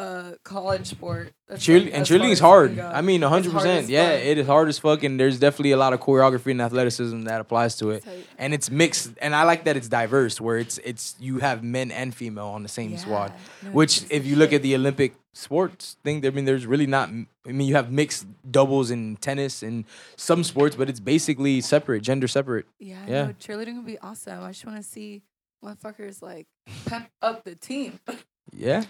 [0.00, 1.32] a college sport.
[1.48, 2.78] That's Cheer- like and cheerleading is as it can hard.
[2.78, 3.88] I mean, 100%.
[3.88, 7.22] Yeah, it is hard as fuck, and there's definitely a lot of choreography and athleticism
[7.22, 8.04] that applies to it.
[8.04, 8.26] Tight.
[8.38, 11.90] And it's mixed, and I like that it's diverse, where it's it's you have men
[11.90, 13.32] and female on the same squad.
[13.62, 17.08] No, Which, if you look at the Olympic sports thing, I mean, there's really not.
[17.08, 19.84] I mean, you have mixed doubles in tennis and
[20.16, 22.66] some sports, but it's basically separate, gender separate.
[22.78, 23.26] Yeah, Yeah.
[23.26, 24.42] No, cheerleading would be awesome.
[24.42, 25.22] I just want to see
[25.64, 26.46] motherfuckers like
[26.86, 27.98] pep up the team.
[28.52, 28.82] Yeah,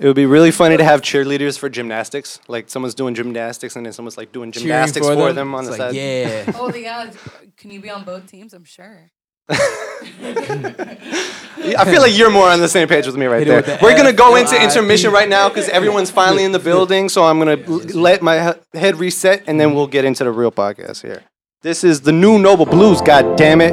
[0.00, 2.40] It would be really funny to have cheerleaders for gymnastics.
[2.46, 5.54] Like someone's doing gymnastics and then someone's like doing Cheering gymnastics for, them.
[5.54, 5.96] on It's the like, side.
[5.96, 6.52] Yeah.
[6.54, 7.10] oh yeah,
[7.56, 8.54] can you be on both teams?
[8.54, 9.10] I'm sure.
[9.50, 9.56] I
[11.84, 13.56] feel like you're more on the same page with me right Hit it there.
[13.74, 14.64] with the We're gonna go into F-O-I-P.
[14.64, 17.08] intermission right now because everyone's finally in the building.
[17.08, 20.30] So I'm gonna l- let my he- head reset and then we'll get into the
[20.30, 21.22] real podcast here.
[21.62, 23.00] This is the new Noble Blues.
[23.00, 23.72] God damn it!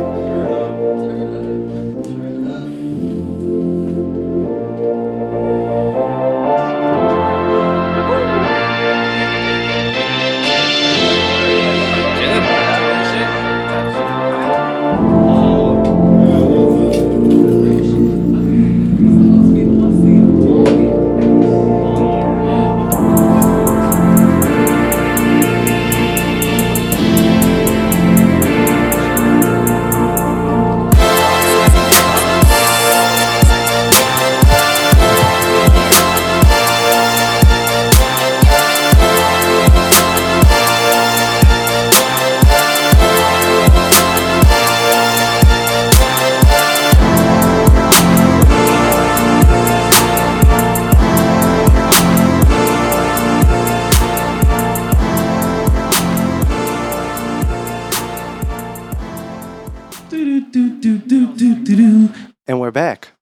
[62.75, 63.13] Back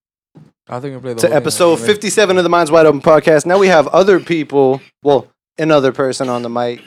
[0.68, 3.46] I think we the to whole episode like, 57 of the Minds Wide Open podcast.
[3.46, 4.82] Now we have other people.
[5.04, 5.28] Well,
[5.60, 6.82] another person on the mic.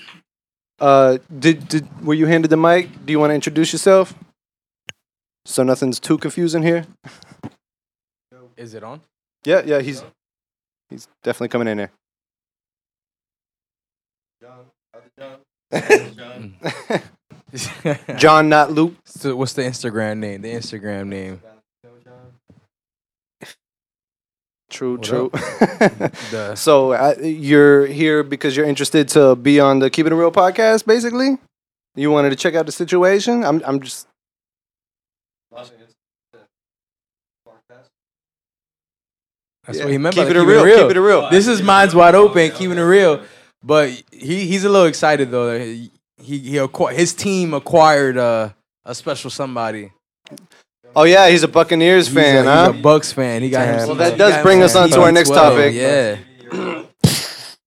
[0.81, 2.88] Uh, did did were you handed the mic?
[3.07, 4.14] Do you want to introduce yourself?
[5.44, 6.87] So nothing's too confusing here.
[8.57, 9.00] Is it on?
[9.44, 10.02] Yeah, yeah, he's
[10.90, 11.92] he's definitely coming in there.
[14.42, 14.64] John,
[18.16, 18.96] John not Luke.
[19.05, 20.42] so what's the Instagram name?
[20.42, 21.40] The Instagram name.
[24.68, 25.31] True, What true.
[26.57, 30.87] So uh, you're here because you're interested to be on the Keeping It Real podcast,
[30.87, 31.38] basically.
[31.94, 33.44] You wanted to check out the situation.
[33.44, 34.09] I'm, I'm just.
[39.66, 40.88] that's yeah, what he meant keep by it the real.
[40.88, 41.31] Keep it real.
[41.31, 43.24] This is minds wide open, keeping it real.
[43.62, 45.59] But he he's a little excited though.
[45.59, 46.59] He he,
[46.92, 48.50] his team acquired uh,
[48.85, 49.92] a special somebody.
[50.96, 52.72] Oh yeah, he's a Buccaneers He's fan, a, huh?
[52.72, 53.42] He's a Bucks fan.
[53.42, 53.87] He got him.
[53.87, 55.74] Well, that does bring us on to our next 12, topic.
[55.74, 56.82] Yeah.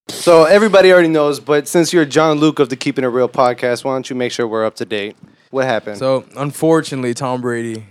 [0.08, 3.84] So everybody already knows, but since you're John Luke of the Keeping It Real podcast,
[3.84, 5.16] why don't you make sure we're up to date?
[5.50, 5.96] What happened?
[5.96, 7.86] So unfortunately, Tom Brady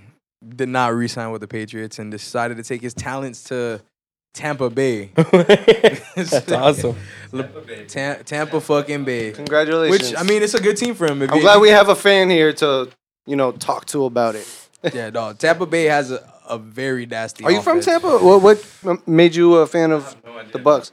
[0.47, 3.81] did not re-sign with the Patriots and decided to take his talents to
[4.35, 5.09] Tampa Bay.
[5.15, 6.97] That's awesome.
[7.87, 9.31] Tam- Tampa fucking Bay.
[9.31, 10.11] Congratulations.
[10.11, 11.23] Which I mean, it's a good team for him.
[11.23, 12.89] If I'm you- glad we have a fan here to,
[13.25, 14.47] you know, talk to about it.
[14.93, 15.33] Yeah, no.
[15.33, 17.43] Tampa Bay has a, a very nasty.
[17.43, 18.01] Are you from offense.
[18.01, 18.17] Tampa?
[18.19, 20.15] What what made you a fan of
[20.51, 20.91] the Bucks?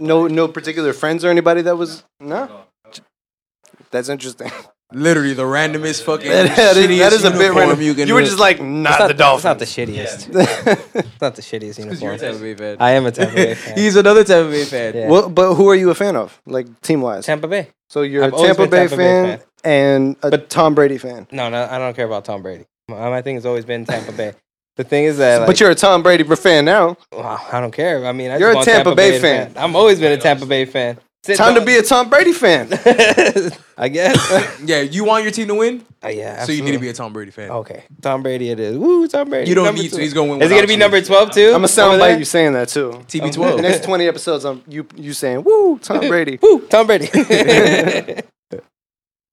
[0.00, 2.64] No, no particular friends or anybody that was no.
[3.90, 4.50] That's interesting.
[4.92, 6.30] Literally the randomest fucking.
[6.30, 7.80] That, that, is, that is a bit random.
[7.82, 9.70] You, can You were just like, not not the It's not the Dolphins.
[9.70, 10.94] shittiest.
[10.94, 12.18] It's not the shittiest You're a uniform.
[12.18, 12.76] Tampa Bay fan.
[12.80, 13.76] I am a Tampa Bay fan.
[13.76, 14.94] He's another Tampa Bay fan.
[14.96, 15.08] Yeah.
[15.10, 17.26] Well, but who are you a fan of, like team wise?
[17.26, 17.68] Tampa Bay.
[17.90, 21.26] So you're I've a Tampa Bay, Tampa Bay fan, and a But- Tom Brady fan.
[21.32, 22.64] No, no, I don't care about Tom Brady.
[22.88, 24.32] My, my thing has always been Tampa Bay.
[24.76, 26.96] The thing is that, like, but you're a Tom Brady fan now.
[27.12, 28.06] wow, I don't care.
[28.06, 29.52] I mean, I You're just a want Tampa Bay to fan.
[29.56, 30.98] I've always been a Tampa Bay fan.
[31.24, 32.68] Sit Time to be a Tom Brady fan.
[33.76, 34.54] I guess.
[34.64, 36.44] Yeah, you want your team to win, Uh, yeah.
[36.44, 37.50] so you need to be a Tom Brady fan.
[37.50, 38.50] Okay, Tom Brady.
[38.50, 38.76] It is.
[38.78, 39.48] Woo, Tom Brady.
[39.48, 39.96] You don't Number need to.
[39.96, 40.02] 12.
[40.02, 40.42] He's gonna win.
[40.42, 40.78] Is it gonna be you.
[40.78, 41.50] number twelve too?
[41.54, 42.90] I'm a sound Over bite you saying that too.
[43.08, 43.60] TB The twelve.
[43.60, 47.08] next 20 episodes, I'm you you saying, "Woo, Tom Brady." Woo, Tom Brady.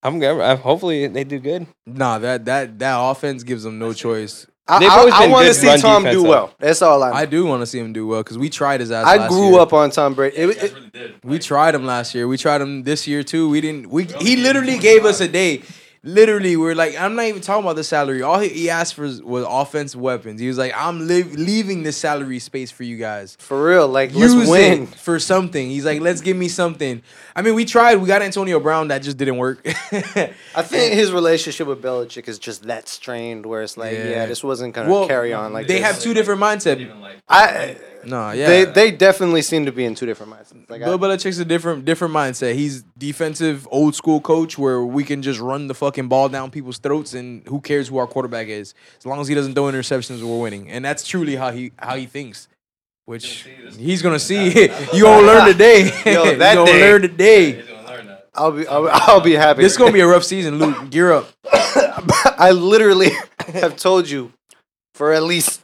[0.05, 0.39] I'm good.
[0.39, 1.67] I- Hopefully they do good.
[1.85, 4.47] Nah, that that that offense gives them no choice.
[4.67, 6.29] I, They've always been want to good see run Tom defense, do though.
[6.29, 6.53] well.
[6.57, 7.11] That's all I.
[7.11, 9.05] I do want to see him do well because we tried his ass.
[9.05, 9.59] I last grew year.
[9.59, 10.37] up on Tom Brady.
[10.37, 10.63] It-
[10.95, 12.27] it- We tried him last year.
[12.27, 13.47] We tried him this year too.
[13.49, 13.89] We didn't.
[13.91, 15.61] We he literally gave us a day.
[16.07, 18.21] Literally, we're like, I'm not even talking about the salary.
[18.21, 20.39] All he, he asked for was offensive weapons.
[20.39, 23.35] He was like, I'm li- leaving the salary space for you guys.
[23.39, 24.83] for real, like Use let's win.
[24.83, 25.67] it for something.
[25.67, 27.01] He's like, let's give me something.
[27.37, 27.95] I mean, we tried.
[27.97, 28.87] We got Antonio Brown.
[28.87, 29.59] That just didn't work.
[29.65, 34.25] I think his relationship with Belichick is just that strained, where it's like, yeah, Yeah.
[34.25, 35.83] this wasn't gonna well, carry on like they this.
[35.83, 36.77] have two different mindset.
[37.27, 38.47] I, No, yeah.
[38.47, 40.69] they they definitely seem to be in two different mindsets.
[40.69, 42.53] Like, I, Bill Belichick's a different different mindset.
[42.55, 46.77] He's defensive, old school coach where we can just run the fucking ball down people's
[46.77, 50.23] throats and who cares who our quarterback is as long as he doesn't throw interceptions,
[50.23, 50.69] we're winning.
[50.69, 52.47] And that's truly how he how he thinks.
[53.05, 54.49] Which he's gonna see.
[54.93, 55.83] you gonna learn today.
[56.05, 56.81] Yo, you that gonna day.
[56.81, 57.63] learn today.
[58.33, 59.61] I'll be I'll, I'll be happy.
[59.61, 60.89] This is gonna be a rough season, Luke.
[60.89, 61.29] Gear up.
[62.37, 63.11] I literally
[63.53, 64.33] have told you
[64.93, 65.61] for at least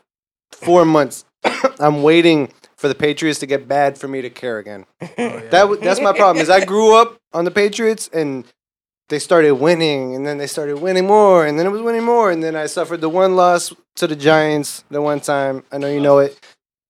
[0.52, 1.26] four months.
[1.80, 4.86] I'm waiting for the Patriots to get bad for me to care again.
[5.02, 5.08] Oh,
[5.50, 6.42] that that's my problem.
[6.42, 8.46] Is I grew up on the Patriots and
[9.10, 12.32] they started winning, and then they started winning more, and then it was winning more,
[12.32, 15.64] and then I suffered the one loss to the Giants the one time.
[15.72, 16.40] I know you know it.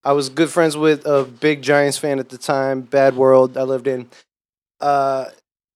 [0.03, 2.81] I was good friends with a big Giants fan at the time.
[2.81, 4.09] Bad world I lived in.
[4.79, 5.25] Uh,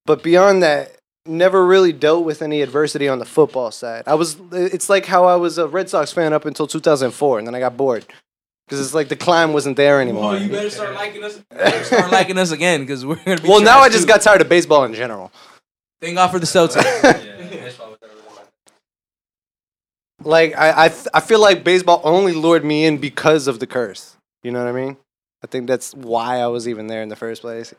[0.06, 0.96] but beyond that,
[1.28, 4.04] never really dealt with any adversity on the football side.
[4.08, 7.48] I was it's like how I was a Red Sox fan up until 2004 and
[7.48, 8.06] then I got bored.
[8.68, 10.38] Cuz it's like the climb wasn't there anymore.
[10.38, 11.40] you better start liking us.
[11.88, 13.48] Start liking us again because we're gonna be.
[13.48, 14.08] well, now I just too.
[14.08, 15.32] got tired of baseball in general.
[16.02, 17.32] Thank God for the Celtics.
[20.24, 23.68] Like I I, th- I feel like baseball only lured me in because of the
[23.68, 24.15] curse.
[24.46, 24.98] You know what I mean?
[25.44, 27.74] I think that's why I was even there in the first place.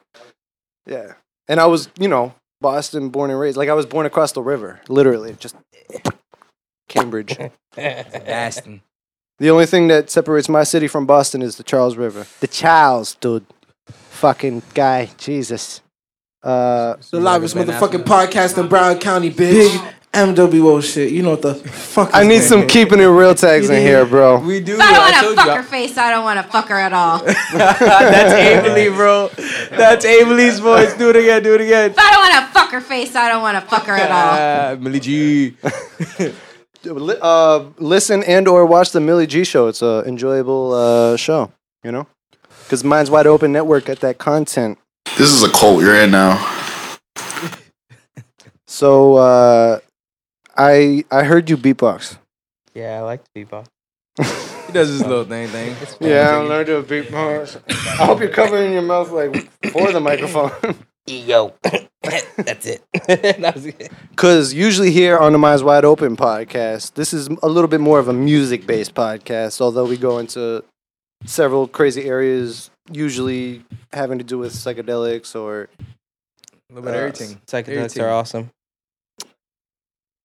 [0.85, 1.13] Yeah.
[1.47, 3.57] And I was, you know, Boston born and raised.
[3.57, 5.55] Like I was born across the river, literally, just
[6.89, 7.39] Cambridge.
[7.77, 8.83] Boston.
[9.39, 12.27] The only thing that separates my city from Boston is the Charles River.
[12.41, 13.47] The Charles, dude.
[13.89, 15.11] Fucking guy.
[15.19, 15.83] Jesus.
[16.43, 19.93] Uh, The livest motherfucking podcast in Broward County, bitch.
[20.17, 21.13] MWO shit.
[21.13, 22.11] You know what the fuck?
[22.13, 22.69] I need some man?
[22.69, 24.41] keeping it real tags in here, bro.
[24.41, 24.79] We do.
[24.81, 26.93] I don't want told to fuck her face, I don't want to fuck her at
[26.93, 27.19] all.
[27.53, 29.29] That's Amelie, bro.
[29.71, 30.95] That's Amelie's voice.
[30.95, 31.43] Do it again.
[31.43, 31.95] Do it again.
[31.99, 34.77] I don't want to fuck her face, I don't want to fuck her at all.
[34.77, 35.57] Ah, Millie G.
[36.89, 39.67] Uh, listen and or watch the Millie G show.
[39.67, 41.51] It's a enjoyable uh, show,
[41.83, 42.07] you know?
[42.63, 44.79] Because Minds Wide Open Network at that content.
[45.19, 46.37] This is a cult you're in now.
[48.67, 49.81] So uh,
[50.57, 52.19] I I heard you beatbox.
[52.75, 53.67] yeah, I like the beatbox.
[54.67, 55.77] He does his little thing thing.
[56.01, 57.61] Yeah, I learned to beatbox.
[58.01, 59.35] I hope you're covering your mouth like
[59.71, 60.51] for the microphone.
[61.07, 61.55] Yo,
[62.37, 62.83] that's it.
[63.07, 63.93] that was it.
[64.11, 68.01] Because usually here on the Minds Wide Open podcast, this is a little bit more
[68.01, 70.65] of a music based podcast, although we go into
[71.25, 75.69] several crazy areas, usually having to do with psychedelics or.
[76.69, 77.41] A little bit of uh, everything.
[77.47, 78.03] Psychedelics Everything.
[78.03, 78.51] are awesome.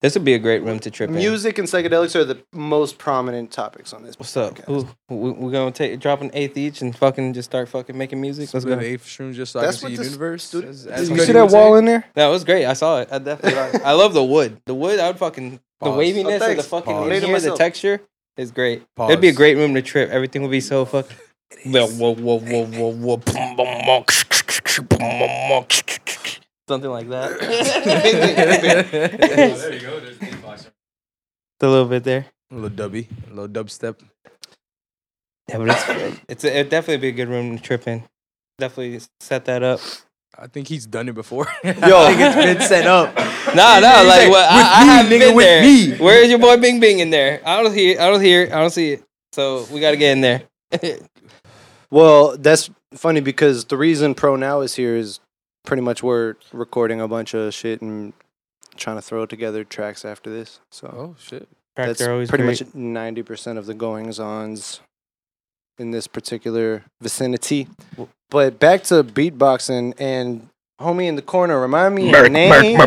[0.01, 1.15] This would be a great room to trip in.
[1.15, 4.17] Music and psychedelics are the most prominent topics on this.
[4.17, 4.57] What's up?
[4.67, 8.19] Ooh, we, we're gonna take drop an eighth each and fucking just start fucking making
[8.19, 8.51] music.
[8.51, 8.85] Let's Split go.
[8.85, 10.43] eighth shrooms just so That's I what can see this universe.
[10.43, 11.79] studio- as- Did as you see that wall say.
[11.79, 12.05] in there?
[12.15, 12.65] That was great.
[12.65, 13.09] I saw it.
[13.11, 13.81] I definitely.
[13.83, 14.59] I love the wood.
[14.65, 14.99] The wood.
[14.99, 16.65] I would fucking the waviness Oh, of the thanks.
[16.67, 17.03] fucking Pause.
[17.03, 18.01] in Made it here, the texture
[18.37, 18.81] is great.
[18.99, 20.09] It'd be a great room to trip.
[20.09, 21.15] Everything would be so fucking.
[21.65, 24.05] Whoa, whoa, whoa, whoa, whoa, whoa,
[26.67, 27.31] something like that.
[31.61, 32.25] a little bit there.
[32.51, 33.99] A little dubby, a little dubstep.
[35.49, 38.03] Yeah, but it's it's it'd definitely be a good room to trip in.
[38.57, 39.79] Definitely set that up.
[40.37, 41.47] I think he's done it before.
[41.63, 41.71] Yo.
[41.73, 43.13] I think it's been set up.
[43.55, 44.29] No, no, He's like like, what?
[44.29, 45.61] "With I, I me, haven't nigga, been with there.
[45.63, 47.41] me." Where's your boy Bing Bing in there?
[47.43, 47.99] I don't hear.
[47.99, 48.43] I don't hear.
[48.45, 49.03] I don't see it.
[49.33, 50.43] So we got to get in there.
[51.89, 55.19] Well, that's funny because the reason Pro Now is here is
[55.65, 58.13] pretty much we're recording a bunch of shit and
[58.75, 60.59] trying to throw together tracks after this.
[60.69, 61.47] So Oh shit.
[61.75, 62.61] Tracks that's are always pretty great.
[62.65, 64.81] much ninety percent of the goings ons
[65.77, 67.67] in this particular vicinity.
[68.29, 72.77] But back to beatboxing and homie in the corner, remind me your name.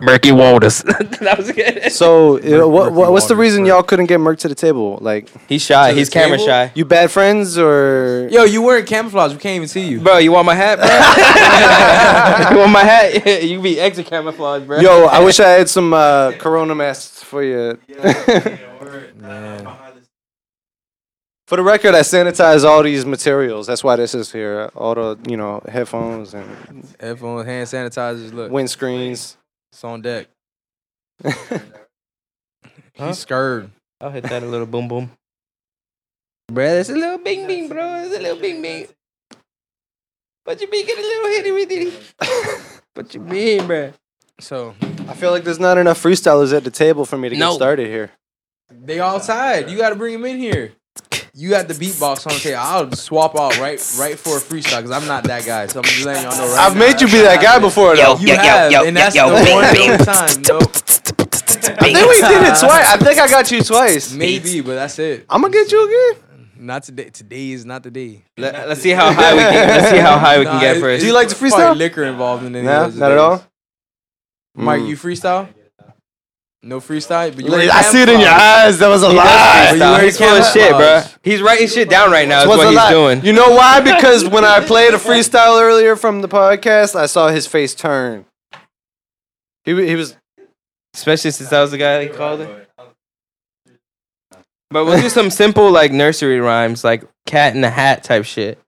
[0.00, 0.82] Murky Waters.
[0.82, 1.92] that was good.
[1.92, 3.76] So, uh, what, what, what's the reason bro.
[3.76, 4.98] y'all couldn't get Merc to the table?
[5.00, 5.92] Like, He's shy.
[5.92, 6.48] He's camera table?
[6.48, 6.72] shy.
[6.74, 8.28] you bad friends or?
[8.30, 9.32] Yo, you wearing camouflage.
[9.32, 10.00] We can't even see you.
[10.00, 10.86] Bro, you want my hat, bro?
[12.50, 13.44] you want my hat?
[13.44, 14.80] you be extra camouflage, bro.
[14.80, 17.78] Yo, I wish I had some uh, Corona masks for you.
[19.16, 19.68] Man.
[21.46, 23.66] For the record, I sanitize all these materials.
[23.66, 24.70] That's why this is here.
[24.74, 28.32] All the you know headphones and Headphones, hand sanitizers.
[28.32, 29.36] Look, windscreens.
[29.74, 30.28] It's on deck.
[32.96, 33.08] Huh?
[33.08, 33.72] He's scared.
[34.00, 35.10] I'll hit that a little boom boom.
[36.46, 38.04] Bro, that's a little bing bing, bro.
[38.04, 38.86] It's a little bing bing.
[40.44, 40.86] What you mean?
[40.86, 42.80] Get a little hitty with it.
[42.94, 43.92] What you mean, bro?
[44.38, 44.76] So
[45.08, 47.50] I feel like there's not enough freestylers at the table for me to No.
[47.50, 48.12] get started here.
[48.70, 49.68] they all tied.
[49.68, 50.70] You got to bring them in here.
[51.36, 52.58] You had the beatbox on the table.
[52.60, 55.66] I'll swap out right, right for a freestyle because I'm not that guy.
[55.66, 56.46] So I'm just letting y'all know.
[56.46, 57.68] Right I've now, made you be that guy happening.
[57.70, 58.16] before, though.
[58.18, 60.42] You have, and that's the one and time.
[60.48, 60.62] Nope.
[61.66, 62.86] I think we did it twice.
[62.88, 64.12] I think I got you twice.
[64.14, 65.26] Maybe, but that's it.
[65.28, 66.22] I'm gonna get you again.
[66.56, 67.10] Not today.
[67.10, 68.22] Today is not the day.
[68.38, 69.68] Let, us see how high we can.
[69.68, 71.00] Let's see how high we can get it- first.
[71.00, 71.76] Do you like to freestyle?
[71.76, 73.44] liquor involved in any Nah, of those not at all.
[74.54, 74.88] Mike, Mm.
[74.88, 75.48] you freestyle?
[76.64, 78.64] No freestyle, but you I wear see it in your camouflage.
[78.66, 78.78] eyes.
[78.78, 79.98] That was a He does lie.
[79.98, 81.02] you He's full of shit, bro.
[81.22, 82.44] He's writing shit down right now.
[82.44, 82.90] This Is was what a he's lie.
[82.90, 83.24] doing.
[83.24, 83.80] You know why?
[83.84, 88.24] Because when I played a freestyle earlier from the podcast, I saw his face turn.
[89.64, 90.16] He wa- he was
[90.94, 92.70] Especially since I was the guy that called it.
[94.70, 98.58] But we'll do some simple like nursery rhymes, like cat in the hat type shit.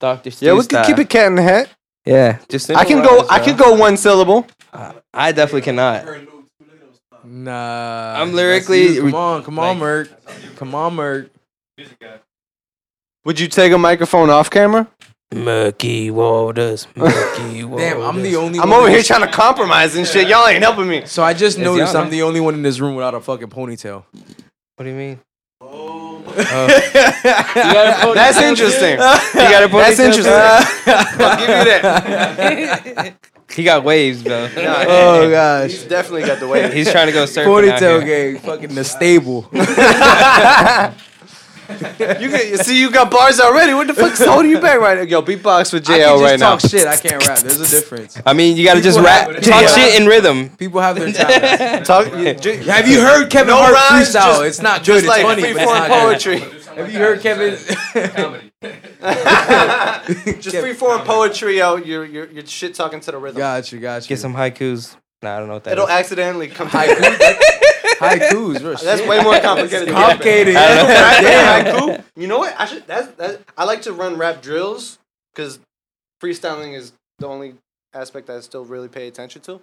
[0.00, 0.54] Doctor yeah.
[0.54, 1.68] We could keep it cat in the hat.
[2.04, 3.16] Yeah, just I simple can go.
[3.18, 3.44] rhymes, I bro.
[3.46, 4.46] can go one syllable.
[5.12, 6.04] I definitely cannot.
[7.36, 8.14] Nah.
[8.22, 8.96] I'm lyrically.
[8.96, 10.56] Come on, come on, like- Merc.
[10.56, 11.30] Come on, Merc.
[13.26, 14.88] Would you take a microphone off camera?
[15.34, 17.90] Murky waters, murky waters.
[17.90, 18.58] Damn, I'm the only.
[18.60, 20.28] I'm one over here trying to compromise and shit.
[20.28, 21.04] Y'all ain't helping me.
[21.04, 23.20] So I just It's noticed y'all, I'm the only one in this room without a
[23.20, 24.04] fucking ponytail.
[24.76, 25.20] What do you mean?
[25.60, 26.22] Oh.
[28.14, 28.92] That's interesting.
[28.92, 30.32] You got a That's interesting.
[30.32, 33.16] I'll give you that.
[33.54, 34.48] He got waves, bro.
[34.56, 35.70] Oh gosh.
[35.70, 36.74] He's definitely got the way.
[36.74, 37.70] He's trying to go surfing.
[37.70, 38.32] out Ponytail here.
[38.32, 39.48] gang, fucking the stable.
[41.68, 43.74] You can, see, you got bars already.
[43.74, 44.10] What the fuck?
[44.12, 45.02] fuck's holding you back right now?
[45.02, 46.50] Yo, beatbox with I JL can just right now.
[46.50, 46.86] talk shit.
[46.86, 47.38] I can't rap.
[47.40, 48.22] There's a difference.
[48.24, 49.66] I mean, you gotta just rap, talk Yeah.
[49.66, 50.50] shit in rhythm.
[50.50, 51.88] People have their talents.
[51.88, 54.12] Talk, you, j- Have you heard Kevin No Hart rhymes, freestyle?
[54.28, 55.08] just- it's not just good.
[55.08, 55.42] like it's funny.
[55.42, 56.02] free but it's form not good.
[56.02, 56.38] poetry.
[56.76, 58.42] Have you heard Kevin?
[60.40, 61.86] Just free form poetry out.
[61.86, 63.38] You're, you're, you're shit talking to the rhythm.
[63.38, 64.08] Got you, got you.
[64.08, 64.96] Get some haikus.
[65.22, 65.90] Nah, I don't know what that It'll is.
[65.90, 67.38] accidentally come to haiku.
[67.96, 68.74] Haikus, bro.
[68.82, 69.08] That's shit.
[69.08, 69.88] way more complicated.
[69.88, 70.54] than Complicated.
[70.54, 70.86] rapping.
[70.86, 71.86] I know.
[71.88, 72.04] Damn, haiku.
[72.14, 72.54] You know what?
[72.60, 72.86] I should.
[72.86, 73.40] That's that.
[73.56, 74.98] I like to run rap drills
[75.34, 75.58] because
[76.22, 77.54] freestyling is the only
[77.94, 79.62] aspect that I still really pay attention to,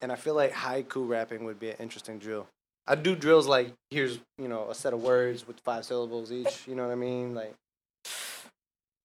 [0.00, 2.46] and I feel like haiku rapping would be an interesting drill.
[2.86, 6.68] I do drills like here's you know a set of words with five syllables each.
[6.68, 7.34] You know what I mean?
[7.34, 7.52] Like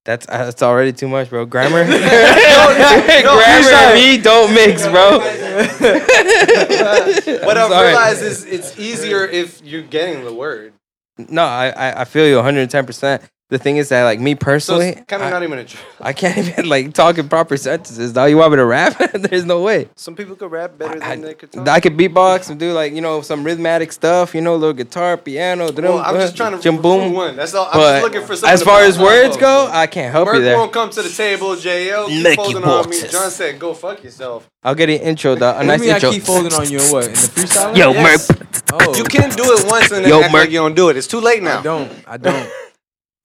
[0.04, 1.46] That's uh, that's already too much, bro.
[1.46, 5.20] Grammar, no, grammar and me don't mix, bro.
[7.46, 10.74] what I'm I've realized is it's easier if you're getting the word.
[11.18, 12.86] No, I, I I feel you 110.
[12.86, 15.66] percent The thing is that like me personally, it's kind of I, not even a
[15.66, 15.84] drill.
[16.00, 18.14] I can't even like talk in proper sentences.
[18.14, 18.98] Dog, you want me to rap?
[19.14, 19.90] There's no way.
[19.98, 21.68] Some people could rap better than I- they could talk.
[21.68, 24.34] I could beatbox and do like you know some rhythmic stuff.
[24.34, 27.12] You know, little guitar, piano, well, I'm uh, just trying to jum recruit boom.
[27.14, 27.36] one.
[27.36, 27.66] That's all.
[27.66, 30.34] I'm But just looking for something as far as words go, I can't help you
[30.36, 30.56] Merc there.
[30.58, 31.50] won't come to the table.
[31.58, 33.02] JL keep Lucky folding on me.
[33.10, 35.50] John said, "Go fuck yourself." I'll get an intro, though.
[35.52, 36.10] A What nice do you mean intro.
[36.10, 37.06] I keep folding on you and what?
[37.08, 37.76] In the freestyle?
[37.76, 38.32] Yo, Yes.
[38.72, 40.44] Oh, You can't do it once and then Yo, act Merc.
[40.44, 40.96] like you don't do it.
[40.96, 41.52] It's too late now.
[41.52, 41.62] I now.
[41.64, 41.92] don't.
[42.08, 42.50] I don't.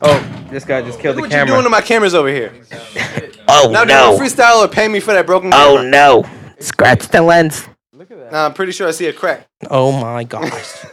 [0.00, 1.62] Oh, this guy just killed Look the what you doing camera.
[1.64, 2.52] to my cameras over here.
[3.48, 4.16] Oh Now do no!
[4.16, 5.88] a freestyle or pay me for that broken Oh camera.
[5.90, 6.24] no!
[6.58, 7.64] Scratch the lens.
[7.92, 8.32] Look at that.
[8.32, 10.84] Nah, I'm pretty sure I see a crack Oh my gosh.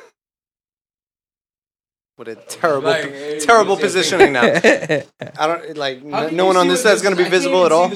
[2.16, 4.44] what a terrible, Like, terrible you see a positioning now.
[4.44, 5.06] I
[5.40, 6.08] I don't like.
[6.12, 7.66] How n- can no one on this what set's gonna be I can't visible even
[7.66, 7.90] at all.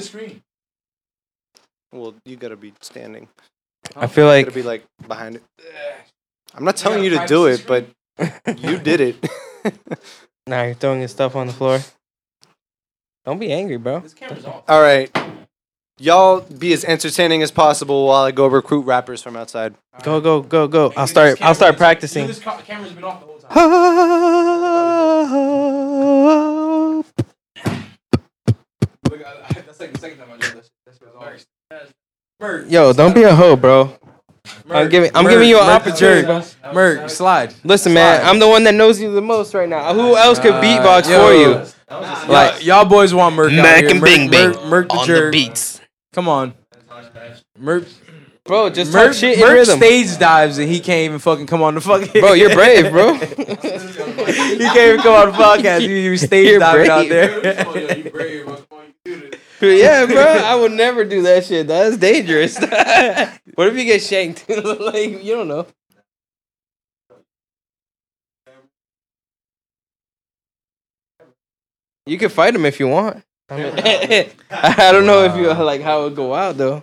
[1.92, 1.96] the.
[1.96, 3.28] Well, you gotta be standing.
[3.96, 5.42] I feel like gotta be like behind it.
[6.54, 7.86] I'm not telling you to do it, but
[8.58, 9.16] you did it.
[10.48, 11.80] Now you're throwing your stuff on the floor.
[13.24, 14.00] Don't be angry, bro.
[14.00, 14.64] This camera's off.
[14.68, 15.14] All right.
[16.00, 19.74] Y'all be as entertaining as possible while I go recruit rappers from outside.
[20.02, 20.92] Go, go, go, go.
[20.96, 21.42] I'll start.
[21.42, 22.26] I'll start practicing.
[22.28, 23.48] This ca- camera's been off the whole time.
[29.10, 30.70] Look, I- I- That's like the second time I did this.
[30.86, 31.46] This was off.
[32.70, 33.92] Yo, don't be a hoe, bro.
[34.70, 36.26] I'm giving I'm Merc, giving you an Merc opportunity.
[36.26, 36.74] jerk.
[36.74, 37.54] Merc, slide.
[37.64, 38.28] Listen, man, Slide.
[38.30, 39.92] I'm the one that knows you the most right now.
[39.94, 41.18] Who else could Uh, beatbox yo.
[41.26, 41.64] for you?
[41.90, 43.90] Like Like y'all boys want Merc out Mac here.
[43.90, 45.32] and Merc, Bing Bing Merc, Merc the on the jerk.
[45.32, 45.80] beats.
[46.12, 46.54] Come on.
[47.58, 47.84] Merc,
[48.44, 49.76] Bro, just Merc, talk shit in Merc rhythm.
[49.78, 52.20] stage dives and he can't even fucking come on the fucking.
[52.20, 53.14] Bro, you're brave, bro.
[53.14, 55.82] he can't even come on the podcast.
[55.82, 58.42] You, you stage You're diving out brave.
[59.04, 59.37] there.
[59.60, 60.22] Yeah, bro.
[60.22, 61.66] I would never do that shit.
[61.66, 62.58] That's dangerous.
[63.54, 64.48] what if you get shanked?
[64.48, 65.66] like you don't know.
[72.06, 73.22] You can fight him if you want.
[73.50, 76.82] I, mean, I don't know if you like how it would go out though.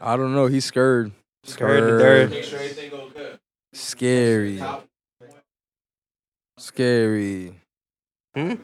[0.00, 0.46] I don't know.
[0.46, 1.12] He's scared.
[1.44, 3.38] Scared to dirt.
[3.72, 4.62] Scary.
[6.58, 7.54] Scary.
[8.34, 8.54] Hmm?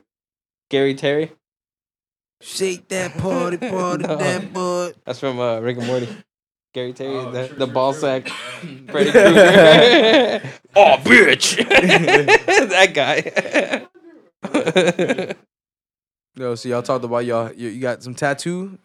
[0.72, 1.30] Gary Terry.
[2.40, 4.16] Shake that party, party, No.
[4.16, 4.96] that butt.
[5.04, 6.08] That's from uh, Rick and Morty.
[6.72, 8.26] Gary Terry, the, the ball sack.
[8.90, 10.40] Freddy Krueger.
[10.74, 11.58] oh, bitch.
[12.70, 13.86] that guy.
[16.34, 17.52] Yo, so y'all talked about y'all.
[17.52, 18.78] You, you got some tattoo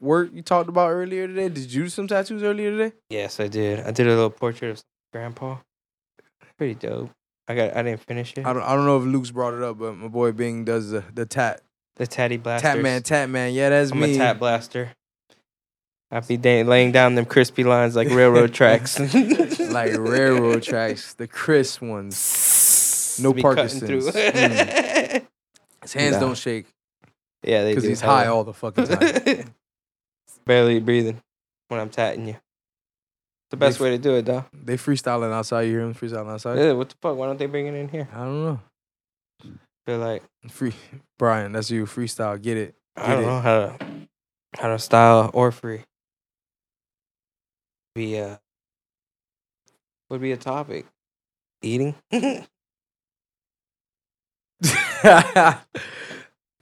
[0.00, 1.50] work you talked about earlier today.
[1.50, 2.96] Did you do some tattoos earlier today?
[3.10, 3.80] yes, I did.
[3.80, 5.58] I did a little portrait of Grandpa.
[6.56, 7.10] Pretty dope.
[7.50, 7.76] I got.
[7.76, 8.46] I didn't finish it.
[8.46, 8.62] I don't.
[8.62, 11.26] I don't know if Luke's brought it up, but my boy Bing does the the
[11.26, 11.62] tat.
[11.96, 12.68] The Tatty blaster.
[12.68, 13.52] Tat man, tat man.
[13.52, 14.14] Yeah, that's I'm me.
[14.14, 14.90] a tat blaster.
[16.10, 18.98] I be da- laying down them crispy lines like railroad tracks.
[19.60, 23.16] like railroad tracks, the crisp ones.
[23.20, 24.06] No Parkinson's.
[24.06, 25.26] Mm.
[25.82, 26.20] His hands Nah.
[26.20, 26.64] don't shake
[27.42, 27.90] Yeah, they because do.
[27.90, 29.52] he's high all the fucking time.
[30.46, 31.20] Barely breathing
[31.68, 32.36] when I'm tatting you.
[33.50, 34.44] The best They- way to do it, though.
[34.52, 35.62] they freestyling outside.
[35.62, 36.56] You hear them freestyling outside?
[36.58, 37.16] Yeah, what the fuck?
[37.16, 38.08] Why don't they bring it in here?
[38.12, 38.60] I don't know.
[39.86, 40.74] They're like, Free
[41.18, 41.84] Brian, that's you.
[41.86, 42.40] Freestyle.
[42.40, 42.74] Get it.
[42.96, 43.26] I don't it.
[43.26, 43.76] know how to
[44.56, 45.84] how to style or free.
[47.94, 48.40] Be a
[50.10, 50.86] would be a topic.
[51.62, 51.94] Eating.
[54.62, 55.56] I'm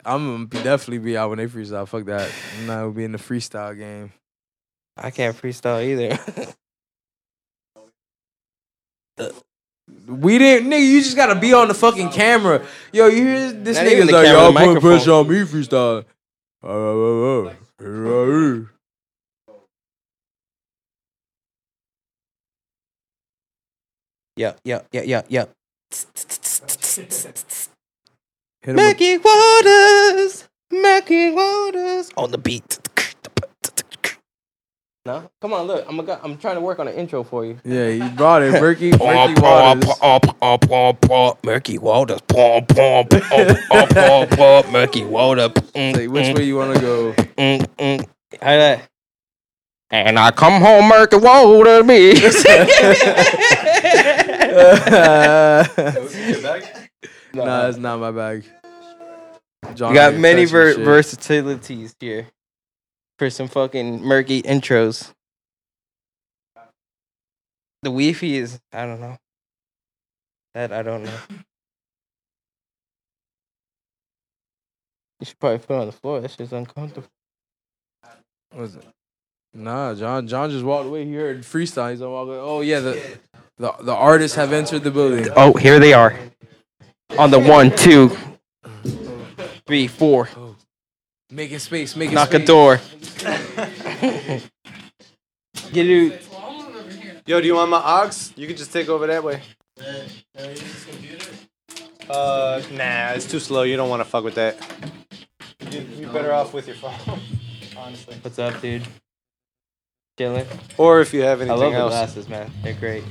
[0.05, 1.87] gonna be- definitely be out when they freestyle.
[1.87, 2.31] Fuck that.
[2.59, 4.13] I'm not be in the freestyle game.
[4.97, 6.19] I can't freestyle either.
[10.07, 10.87] We didn't, nigga.
[10.87, 12.65] You just gotta be on the fucking camera.
[12.93, 15.29] Yo, you hear this Not even nigga's the like, camera, y'all the putting pressure on
[15.29, 16.05] me freestyle.
[16.63, 18.65] Uh, uh, uh, uh, uh.
[24.37, 25.45] yeah, yeah, yeah, yeah, yeah.
[28.61, 32.79] Hit him with- Murky waters, murky waters on the beat.
[35.09, 35.87] No, come on, look.
[35.89, 37.59] I'm a, I'm trying to work on an intro for you.
[37.65, 38.53] yeah, he brought it.
[38.53, 39.87] Murky, murky waters.
[43.71, 45.49] Murky waters, murky water.
[45.49, 47.15] Mm, Like, which mm, way you wanna go?
[47.39, 48.07] mm.
[48.43, 48.87] How that?
[49.91, 52.13] And I come home, murky water, me.
[57.33, 58.45] nah, that's not my bag.
[59.75, 62.27] John You got many touching ver- versatilities here
[63.19, 65.13] for some fucking murky intros.
[67.83, 69.17] The Wi-Fi is I don't know.
[70.55, 71.19] That I don't know.
[75.21, 76.21] You should probably put it on the floor.
[76.21, 77.09] That shit's uncomfortable.
[78.55, 78.85] Was it?
[79.53, 80.29] Nah, John.
[80.29, 81.05] John just walked away.
[81.05, 81.91] He heard freestyle.
[81.91, 83.19] He's like, oh yeah, the,
[83.57, 85.29] the the artists have entered the building.
[85.37, 86.17] Oh, here they are.
[87.19, 88.17] On the one, two,
[89.67, 90.29] three, four.
[90.37, 90.57] Oh.
[91.31, 91.95] Making space.
[91.97, 92.43] Making Knock space.
[92.43, 92.77] a door.
[95.73, 96.23] Get it.
[97.27, 98.33] Yo, do you want my ox?
[98.37, 99.43] You can just take over that way.
[102.09, 103.63] Uh, nah, it's too slow.
[103.65, 104.57] You don't want to fuck with that.
[105.71, 106.95] You, you're better off with your phone,
[107.77, 108.17] honestly.
[108.23, 108.87] What's up, dude?
[110.19, 110.47] Chilling.
[110.79, 111.91] Or if you have I anything love the else.
[111.93, 112.51] glasses, man.
[112.63, 113.05] They're great.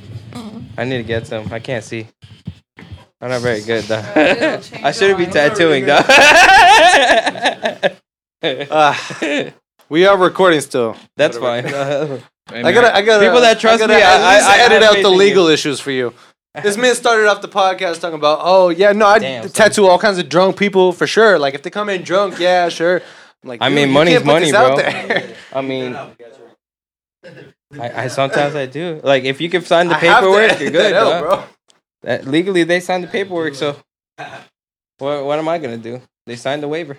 [0.77, 1.53] I need to get some.
[1.53, 2.07] I can't see.
[3.21, 4.03] I'm not very good though.
[4.83, 6.01] I shouldn't be tattooing though.
[8.43, 9.51] Ah,
[9.89, 10.95] we are recording still.
[11.15, 11.65] That's fine.
[12.49, 13.25] I gotta, I gotta.
[13.25, 15.05] People that trust I gotta me, I- at least I- I edit out the in
[15.11, 15.17] you.
[15.17, 16.13] legal issues for you.
[16.63, 19.99] This man started off the podcast talking about, oh yeah, no, I Damn, tattoo all
[19.99, 21.37] kinds of drunk people for sure.
[21.37, 23.01] Like if they come in drunk, yeah, sure.
[23.43, 24.77] I'm like, I mean, you money's money, bro.
[25.53, 25.95] I mean,
[27.79, 29.01] I, I sometimes I do.
[29.03, 31.23] Like if you can sign the I have to paperwork, you're good, that out, dog.
[31.23, 31.43] bro.
[32.03, 33.75] That- legally, they signed the paperwork, so
[34.97, 35.25] what?
[35.25, 36.01] What am I gonna do?
[36.25, 36.97] They signed the waiver.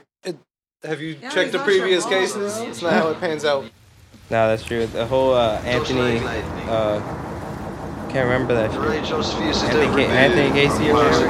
[0.84, 2.56] Have you Yeah, checked the previous your cases?
[2.58, 3.64] It's not how it pans out.
[4.30, 4.86] No, that's true.
[4.86, 6.20] The whole uh, Anthony
[6.68, 7.00] uh,
[8.08, 8.80] can't remember that shit.
[8.80, 11.24] Anthony, Ca- Anthony Casey or whatever.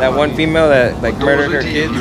[0.00, 1.92] That one female that like murdered her kids.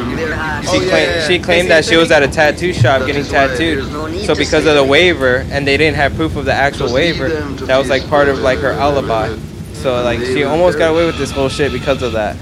[0.71, 3.85] She claimed she claimed that she was at a tattoo shop getting tattooed.
[4.25, 7.29] So because of the waiver and they didn't have proof of the actual waiver,
[7.67, 9.37] that was like part of like her alibi.
[9.73, 12.35] So like she almost got away with this whole shit because of that.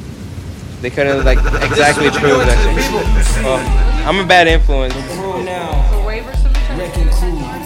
[0.79, 3.43] They couldn't like exactly prove that shit.
[3.43, 4.93] Well, I'm a bad influence.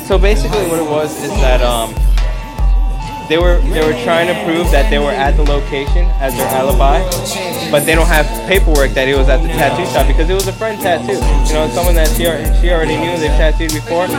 [0.07, 1.93] So basically, what it was is that um,
[3.29, 6.47] they were they were trying to prove that they were at the location as their
[6.47, 6.97] alibi,
[7.69, 10.47] but they don't have paperwork that it was at the tattoo shop because it was
[10.47, 11.13] a friend tattoo.
[11.13, 12.25] You know, someone that she
[12.57, 14.09] she already knew they've tattooed before.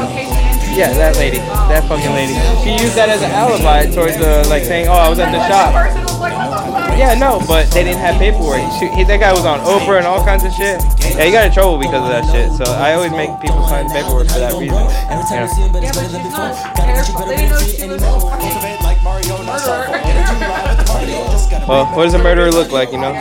[0.78, 2.38] Yeah, that lady, that fucking lady.
[2.62, 5.42] She used that as an alibi towards the like saying, "Oh, I was at the
[5.50, 8.60] shop." Yeah, no, but they didn't have paperwork.
[8.78, 10.80] She, he, that guy was on Oprah and all kinds of shit.
[11.00, 12.52] Yeah, he got in trouble because of that shit.
[12.52, 14.76] So I always make people sign paperwork for that reason.
[14.76, 14.88] You know?
[21.68, 23.14] Well, what does a murderer look like, you know?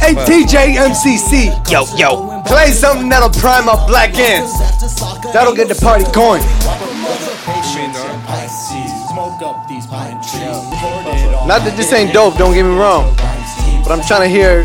[0.00, 1.52] Hey, DJ MCC.
[1.70, 2.42] Yo, yo.
[2.46, 4.56] Play something that'll prime up black ants.
[5.32, 6.42] That'll get the party going.
[11.46, 13.14] Not that this ain't dope, don't get me wrong.
[13.82, 14.64] But I'm trying to hear.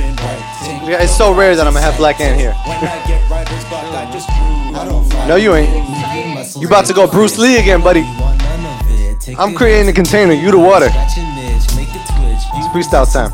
[0.88, 2.54] It's so rare that I'm gonna have black ant here.
[5.28, 6.56] no, you ain't.
[6.58, 8.04] You about to go Bruce Lee again, buddy.
[9.40, 10.90] I'm creating the container, you the water.
[10.94, 13.32] It's freestyle time.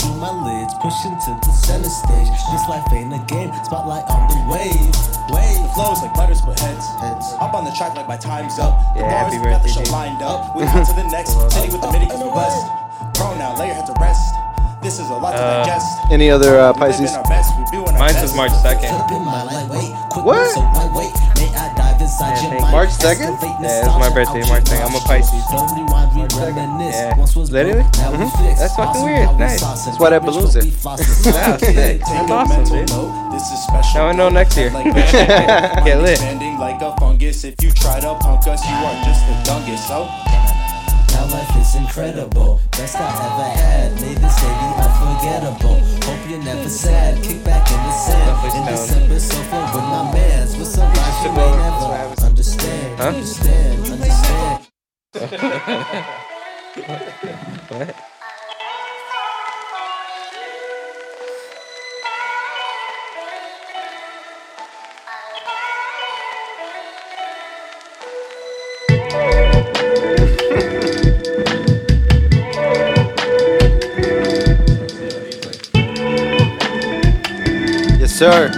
[0.82, 2.34] Pushing to the center stage.
[2.50, 3.54] This life ain't a game.
[3.66, 4.74] Spotlight on the wave.
[5.30, 5.62] Wave.
[5.76, 6.88] Flows like letters but heads.
[6.98, 7.34] heads.
[7.39, 8.74] Up on the track like my time's up.
[8.96, 10.56] The Yeah, bars happy got the show lined up.
[10.56, 11.38] We on to the next.
[11.54, 12.66] City with the midi cause we blessed.
[13.22, 14.34] Grown now, lay your head to rest.
[14.82, 15.86] This is a lot to Uh, digest.
[16.11, 17.11] Any other uh, We live Pisces?
[17.13, 18.19] in our best, we doing our Mine best.
[18.26, 18.89] says March 2nd.
[20.26, 20.49] What?
[22.74, 23.38] March 2nd?
[23.61, 24.82] Yeah, it's my birthday, March 2nd.
[24.89, 25.45] I'm a Pisces.
[25.53, 27.13] Yeah.
[27.51, 27.84] Literally?
[27.84, 28.57] Mhm.
[28.57, 29.38] That's fucking weird.
[29.38, 29.61] Nice.
[29.61, 30.63] That's why that balloon's there.
[30.84, 32.01] Wow, sick.
[32.01, 32.89] That's awesome, dude.
[33.32, 34.01] This is special.
[34.01, 34.72] Now I know next year.
[34.72, 36.11] Like Get lit.
[36.17, 37.43] Expanding like a fungus.
[37.43, 39.88] If you try to punk us, you are just the youngest.
[39.88, 40.30] So.
[41.12, 42.59] Now life is incredible.
[42.72, 44.01] Best I ever had.
[44.01, 45.80] Made this baby unforgettable.
[46.05, 47.22] Hope you're never sad.
[47.24, 48.57] Kick back in the sand.
[48.57, 50.55] In December, sofa with my mans.
[50.57, 52.99] With some life you may never understand.
[52.99, 53.07] Huh?
[53.09, 53.91] Understand.
[53.91, 54.68] Understand.
[57.70, 57.95] what?
[78.22, 78.51] Sir.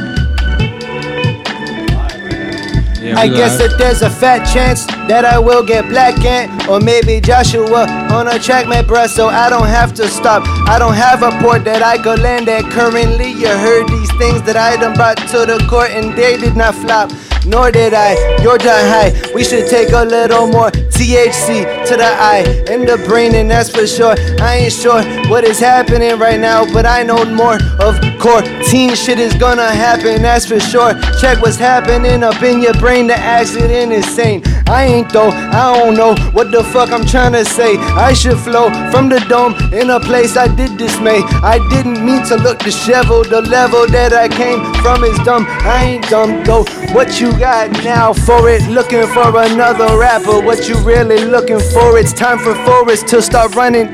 [3.00, 6.82] Yeah, I guess that there's a fat chance that I will get black ant or
[6.82, 9.08] maybe Joshua on a track, man, bruh.
[9.08, 10.44] So I don't have to stop.
[10.68, 13.32] I don't have a port that I could land at currently.
[13.32, 16.76] You heard these things that I done brought to the court and they did not
[16.76, 17.10] flop.
[17.46, 18.14] Nor did I.
[18.42, 19.34] You're done high.
[19.34, 23.70] We should take a little more THC to the eye and the brain, and that's
[23.70, 24.16] for sure.
[24.40, 28.42] I ain't sure what is happening right now, but I know more of core.
[28.64, 30.94] Teen shit is gonna happen, that's for sure.
[31.20, 33.08] Check what's happening up in your brain.
[33.08, 34.42] The accident is sane.
[34.68, 37.78] I ain't though, I don't know what the fuck I'm trying to say.
[37.78, 41.22] I should flow from the dome in a place I did dismay.
[41.44, 43.28] I didn't mean to look disheveled.
[43.28, 45.46] The level that I came from is dumb.
[45.48, 46.64] I ain't dumb though.
[46.94, 48.62] What you got now for it?
[48.70, 50.40] Looking for another rapper.
[50.42, 51.98] What you really looking for?
[51.98, 53.88] It's time for Forrest to start running.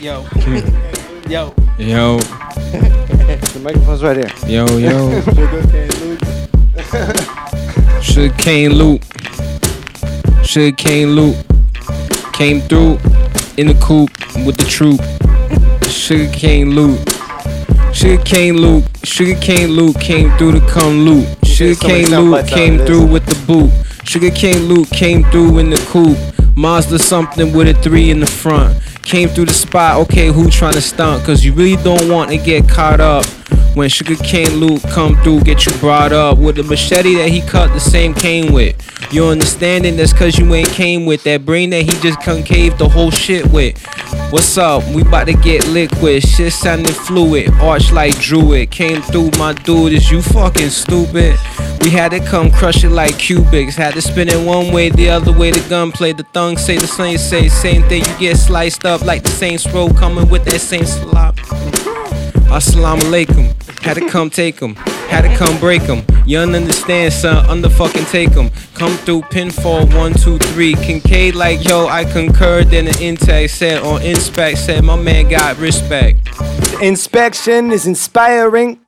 [0.00, 0.24] Yo.
[1.28, 1.54] Yo.
[1.78, 4.32] Yo, The microphone's right here.
[4.48, 5.88] yo, yo.
[8.00, 9.04] Sugar cane loop.
[10.42, 11.36] Sugar cane loop.
[12.32, 12.98] Came through
[13.58, 14.10] in the coupe
[14.46, 14.98] with the troop.
[15.90, 16.98] Sugar cane loop.
[17.92, 18.84] Sugar cane loop.
[19.04, 21.28] Sugar cane loop came through to come loot.
[21.44, 23.70] Sugar cane loop came through with the boot.
[24.04, 26.16] Sugar cane loop came through in the coupe.
[26.56, 28.80] Mazda something with a three in the front.
[29.02, 31.22] Came through the spot, okay, who tryna stunt?
[31.24, 33.26] Cause you really don't want to get caught up.
[33.78, 37.40] When sugar cane Luke come through, get you brought up with a machete that he
[37.40, 38.74] cut the same cane with.
[39.12, 42.88] You understanding that's cause you ain't came with that brain that he just concave the
[42.88, 43.80] whole shit with.
[44.32, 44.82] What's up?
[44.88, 46.24] We about to get liquid.
[46.24, 47.50] Shit sounding fluid.
[47.60, 48.72] Arch like Druid.
[48.72, 49.92] Came through my dude.
[49.92, 51.38] Is you fucking stupid?
[51.80, 53.76] We had to come crush it like cubics.
[53.76, 55.52] Had to spin it one way, the other way.
[55.52, 56.10] The gun play.
[56.10, 58.04] The thong say the same, say same thing.
[58.04, 61.38] You get sliced up like the same scroll coming with that same slop.
[62.50, 63.54] Assalamu alaikum.
[63.82, 64.74] Had to come take 'em.
[65.10, 66.02] Had to come break 'em.
[66.26, 67.44] You don't understand, son.
[67.46, 68.50] Under fucking take 'em.
[68.74, 70.74] Come through pinfall one, two, three.
[70.74, 72.64] Kincaid like yo, I concur.
[72.64, 76.28] Then the intake said on inspect said my man got respect.
[76.80, 78.78] Inspection is inspiring.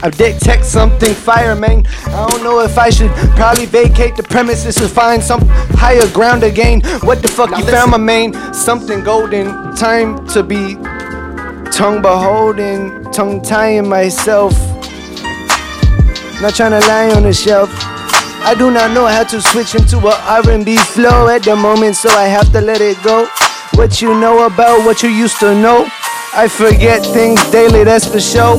[0.00, 1.84] I detect something fireman.
[2.06, 5.42] I don't know if I should probably vacate the premises to find some
[5.76, 6.82] higher ground again.
[7.02, 8.32] What the fuck you found, my main?
[8.52, 9.74] Something golden.
[9.74, 10.76] Time to be
[11.72, 14.52] tongue beholding, tongue tying myself.
[16.40, 17.70] Not trying to lie on the shelf.
[18.44, 20.14] I do not know how to switch into a
[20.44, 23.26] R&B flow at the moment, so I have to let it go.
[23.74, 25.86] What you know about what you used to know.
[26.34, 28.56] I forget things daily, that's for sure.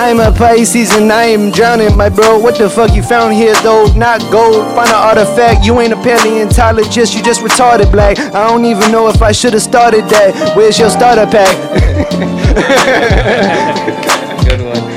[0.00, 2.38] I'm a Pisces and I am drowning, my bro.
[2.38, 3.92] What the fuck you found here though?
[3.96, 5.66] Not gold, find an artifact.
[5.66, 8.16] You ain't a paleontologist, you just retarded black.
[8.16, 10.56] I don't even know if I should have started that.
[10.56, 11.52] Where's your starter pack?
[14.48, 14.87] Good one.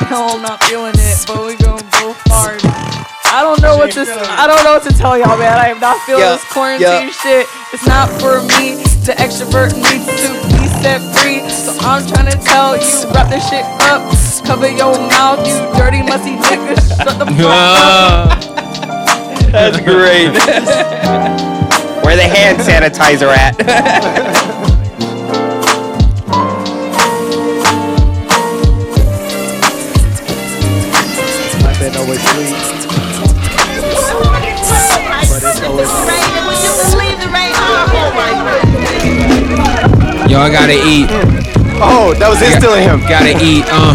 [0.10, 2.60] No, I'm not feeling it, but we gon' go hard.
[3.30, 4.02] I don't know what to.
[4.02, 5.56] I don't know what to tell y'all, man.
[5.58, 7.46] I am not feeling this quarantine shit.
[7.72, 8.78] It's not for me.
[9.06, 11.42] The extrovert needs to be set free.
[11.50, 14.02] So I'm trying to tell you, wrap this shit up.
[14.46, 16.74] Cover your mouth, you dirty, musty nigga.
[16.98, 18.38] Shut the fuck up.
[19.50, 20.30] That's great.
[22.04, 24.63] Where the hand sanitizer at?
[40.34, 41.06] Yo, I gotta eat.
[41.78, 42.98] Oh, that was instilling him.
[43.06, 43.94] Gotta eat, uh,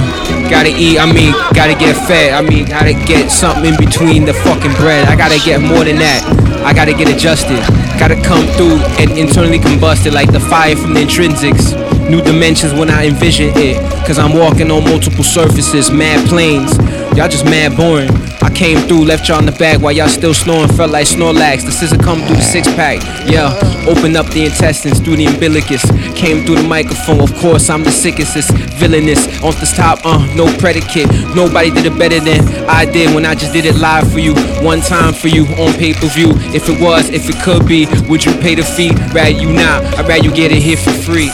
[0.50, 1.00] gotta eat.
[1.00, 2.34] I mean, gotta get fed.
[2.34, 5.08] I mean, gotta get something in between the fucking bread.
[5.08, 6.22] I gotta get more than that.
[6.66, 7.60] I gotta get adjusted.
[8.00, 11.74] Gotta come through and internally combusted like the fire from the intrinsics.
[12.10, 13.78] New dimensions when I envision it.
[14.08, 16.76] Cause I'm walking on multiple surfaces, mad planes.
[17.18, 18.10] Y'all just mad boring.
[18.42, 21.66] I came through, left y'all in the bag while y'all still snoring, felt like Snorlax.
[21.66, 23.02] The scissor come through the six pack.
[23.30, 23.52] Yeah,
[23.88, 25.84] open up the intestines through the umbilicus.
[26.16, 29.28] Came through the microphone, of course, I'm the sickest, villainous.
[29.44, 31.10] On the top, uh, no predicate.
[31.36, 34.34] Nobody did it better than I did when I just did it live for you.
[34.64, 36.32] One time for you on pay per view.
[36.54, 38.92] If it was, if it could be, would you pay the fee?
[39.14, 41.32] Rather you not, I'd rather you get it here for free.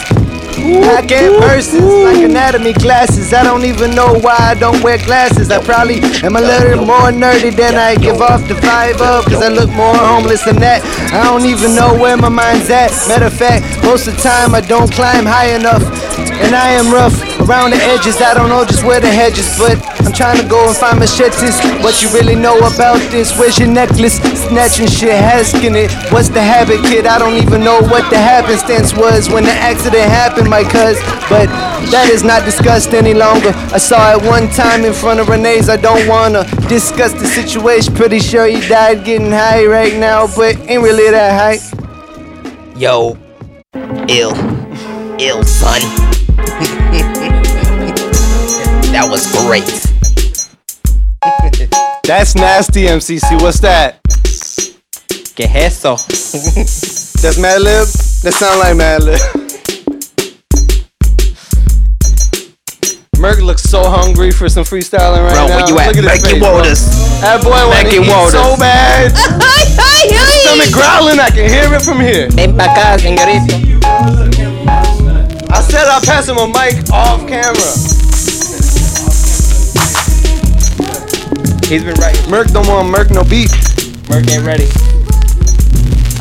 [0.57, 3.33] I get verses like anatomy classes.
[3.33, 5.51] I don't even know why I don't wear glasses.
[5.51, 9.25] I probably am a little more nerdy than I give off the vibe of.
[9.25, 10.81] Cause I look more homeless than that.
[11.13, 12.91] I don't even know where my mind's at.
[13.07, 15.83] Matter of fact, most of the time I don't climb high enough.
[16.17, 18.21] And I am rough around the edges.
[18.21, 21.59] I don't know just where the hedges, but I'm trying to go and find machetes.
[21.83, 23.37] What you really know about this?
[23.37, 24.17] Where's your necklace?
[24.47, 25.91] Snatching shit, asking it.
[26.11, 27.05] What's the habit, kid?
[27.05, 30.97] I don't even know what the happenstance was when the accident happened, my cuz.
[31.29, 31.47] But
[31.91, 33.51] that is not discussed any longer.
[33.71, 35.69] I saw it one time in front of Renee's.
[35.69, 37.93] I don't wanna discuss the situation.
[37.93, 41.59] Pretty sure he died getting high right now, but ain't really that high.
[42.77, 43.17] Yo,
[44.09, 44.33] ill,
[45.19, 45.81] ill, son.
[48.95, 49.67] that was great.
[52.03, 53.41] That's nasty, MCC.
[53.41, 53.99] What's that?
[55.35, 55.95] Que eso?
[57.19, 57.91] That's Madlib?
[58.23, 59.19] That sound like Madlib.
[63.19, 65.57] Merc looks so hungry for some freestyling right Bro, now.
[65.57, 65.87] where you at?
[65.87, 66.53] Look his Becky face, bro.
[66.53, 66.85] Waters.
[67.19, 68.31] That boy wanna Becky eat Waters.
[68.31, 69.11] so bad.
[70.47, 71.19] Stomach growling.
[71.19, 72.29] I can hear it from here.
[72.31, 73.59] Ven pa' acá, señorito.
[75.51, 77.94] I said I'll pass him a mic off camera.
[81.65, 82.13] He's been right.
[82.29, 83.49] Merc don't want Merc no beat.
[84.07, 84.69] Merc ain't ready.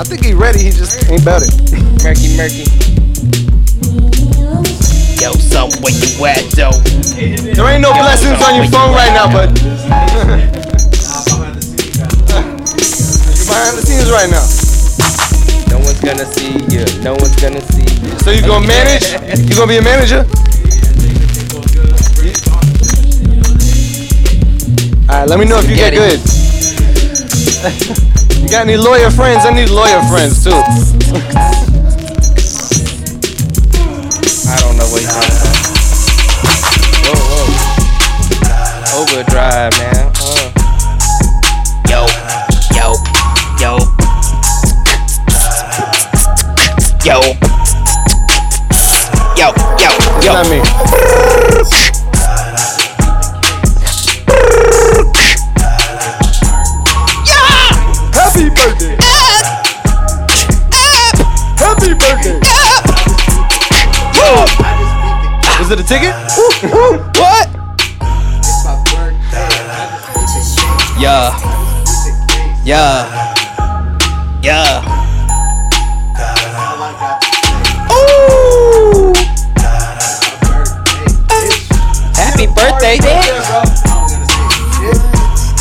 [0.01, 0.64] I think he ready.
[0.64, 1.53] He just ain't about it.
[2.03, 2.64] Murky, murky.
[5.20, 6.72] Yo, son, where you at, though?
[7.20, 9.84] There ain't no blessings on your phone right now, but you're
[13.45, 14.49] behind the scenes right now.
[15.68, 16.88] No one's gonna see you.
[17.05, 18.18] No one's gonna see you.
[18.20, 19.12] So you gonna manage?
[19.45, 20.24] You gonna be a manager?
[25.15, 26.19] Alright, let me know if you get good.
[28.43, 29.47] you got any lawyer friends?
[29.47, 30.51] I need lawyer friends too.
[34.51, 35.55] I don't know what you're talking about.
[37.07, 39.03] Whoa, whoa.
[39.03, 40.11] Overdrive, man.
[40.19, 40.51] Uh.
[41.89, 42.07] Yo,
[42.75, 42.99] yo,
[43.62, 43.79] yo.
[47.05, 47.21] Yo.
[49.39, 49.47] Yo,
[49.79, 49.91] yo,
[50.25, 50.33] yo.
[50.33, 50.65] What I mean?
[65.85, 66.14] Was it a ticket?
[67.18, 67.49] what?
[70.99, 71.35] Yeah.
[72.64, 73.35] Yeah.
[74.43, 74.82] Yeah.
[77.93, 79.12] Ooh.
[82.14, 82.99] Happy birthday,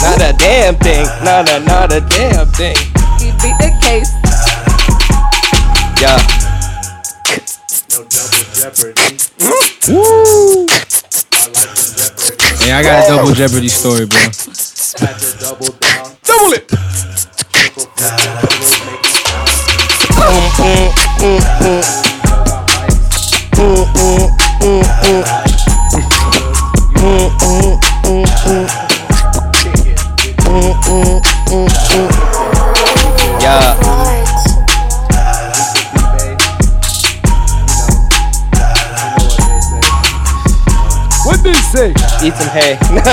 [0.01, 1.05] Not a damn thing.
[1.23, 2.75] Not a not a damn thing.
[3.19, 4.13] He beat the case.
[6.01, 6.42] Yeah.
[9.89, 10.65] Woo!
[12.59, 14.19] Hey, I got a double Jeopardy story, bro.
[16.23, 16.67] Double it.
[20.23, 21.92] Mm, mm, mm, mm.
[42.23, 42.77] Eat some hay.
[42.79, 42.95] I'm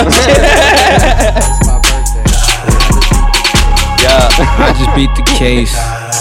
[3.99, 4.31] yeah.
[4.63, 5.75] I just beat the case.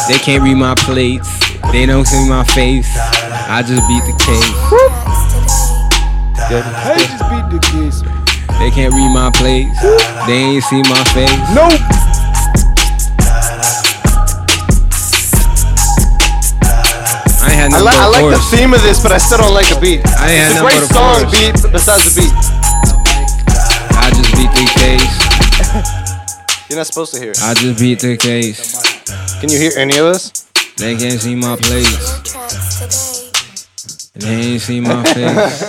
[0.10, 1.30] They can't read my plates.
[1.72, 2.90] They don't see my face.
[2.98, 4.50] I just beat the case.
[6.50, 8.02] Hey, just beat the kids.
[8.58, 9.80] They can't read my plates.
[10.26, 11.30] They ain't see my face.
[11.54, 11.78] Nope.
[17.42, 19.54] I I, li- but I a like the theme of this, but I still don't
[19.54, 20.02] like the beat.
[20.18, 22.59] I ain't had It's a nothing great but song beat besides the beat.
[24.60, 26.70] I just beat the case.
[26.70, 27.41] You're not supposed to hear it.
[27.41, 29.39] I just beat the case.
[29.39, 30.32] Can you hear any of us?
[30.76, 32.24] They can't see my plates.
[34.16, 35.62] They ain't see my face.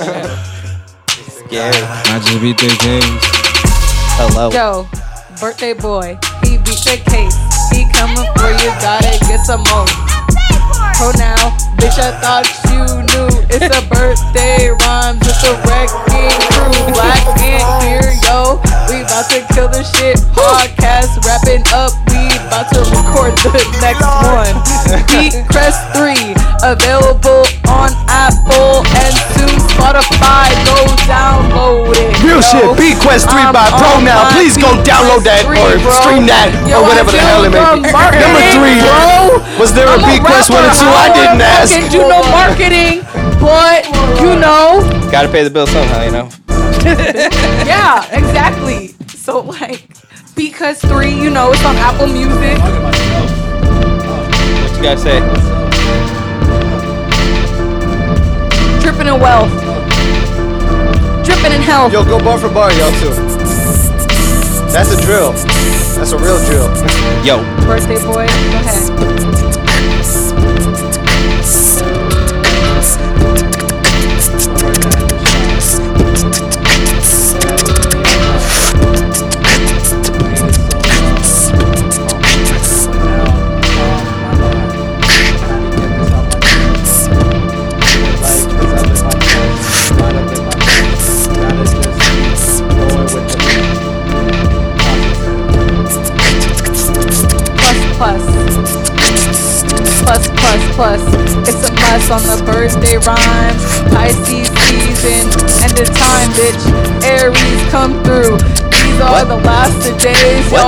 [1.50, 1.70] Yeah.
[1.70, 3.22] I just beat the case.
[4.18, 4.50] Hello.
[4.50, 4.88] Yo,
[5.40, 7.36] birthday boy, he beat the case.
[7.70, 9.86] He coming for you, gotta get some more.
[10.98, 13.28] Pro now, bitch, I thought you knew.
[13.50, 16.94] It's a birthday rhymes, it's a wrecking crew.
[16.94, 18.62] Black Ant here, yo.
[18.88, 20.18] We about to kill the shit.
[20.34, 24.54] Podcast wrapping up, we about to record the next one.
[25.10, 30.50] Beat Quest 3, available on Apple and soon Spotify.
[30.66, 32.10] Go download it.
[32.22, 32.42] Real yo.
[32.42, 32.66] shit.
[32.78, 34.30] Beat Quest 3 I'm by Pro Now.
[34.34, 35.90] Please go download that 3, or bro.
[36.02, 37.90] stream that Yo, or whatever the hell it may be.
[37.90, 38.78] Number three.
[38.82, 39.42] bro.
[39.58, 40.86] Was there a I'm Beat Quest 1 and 2?
[40.86, 41.74] I didn't ask.
[41.90, 42.20] Do no
[42.60, 43.00] marketing,
[43.40, 43.86] but
[44.20, 44.80] you know,
[45.10, 46.28] Gotta pay the bill somehow, you know.
[47.66, 48.88] yeah, exactly.
[49.08, 49.88] So like,
[50.36, 52.58] because three, you know, it's on Apple Music.
[54.62, 55.20] What you gotta say?
[58.80, 59.50] Dripping in wealth,
[61.24, 61.92] dripping in health.
[61.92, 63.14] Yo, go bar for bar, y'all too.
[64.70, 65.32] That's a drill.
[65.32, 66.68] That's a real drill.
[67.24, 67.42] Yo.
[67.66, 69.39] Birthday boy, go ahead.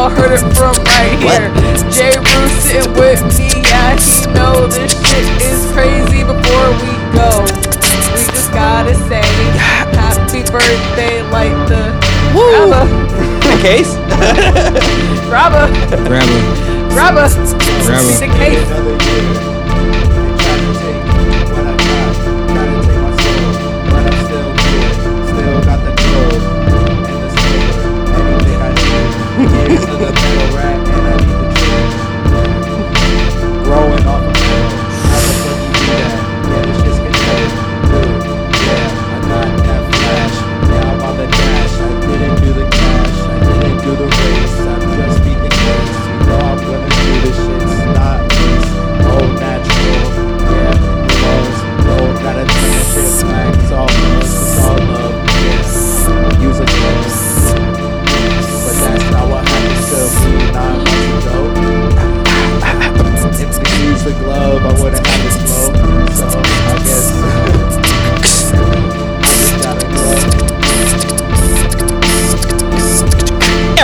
[0.02, 1.46] Y'all heard it from right here.
[1.88, 2.18] J.
[2.18, 3.62] Bruce sitting with me.
[3.62, 6.24] Yeah, he know this shit is crazy.
[6.24, 9.22] Before we go, we just gotta say
[9.94, 11.94] happy birthday, like the
[12.34, 12.82] grabba,
[13.46, 13.94] The case?
[15.30, 15.70] grabba,
[16.08, 16.34] Grabber.
[16.90, 17.28] grabba,
[17.86, 18.18] Grabba.
[18.18, 19.51] the case.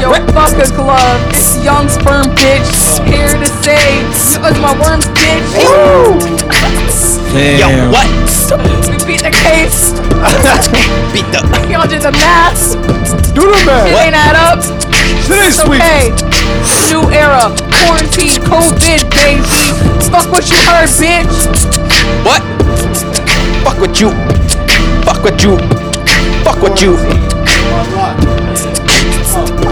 [0.07, 1.21] Like a glove.
[1.31, 3.05] It's young sperm bitch.
[3.07, 3.99] Here to say,
[4.33, 5.49] you was my worms bitch.
[7.59, 8.07] Yo, what?
[8.89, 9.93] We beat the case.
[11.13, 11.69] Beat the.
[11.71, 12.73] Y'all did the math.
[13.35, 13.89] Do the math.
[13.89, 14.63] It ain't add up.
[15.27, 15.81] Shit ain't sweet.
[15.81, 16.11] okay.
[16.91, 17.55] New era.
[17.83, 18.41] Quarantine.
[18.47, 19.43] COVID, baby.
[20.11, 21.27] Fuck what you heard, bitch.
[22.25, 22.43] What?
[23.65, 24.11] Fuck with you.
[25.05, 25.59] Fuck with you.
[26.45, 28.38] Fuck with you.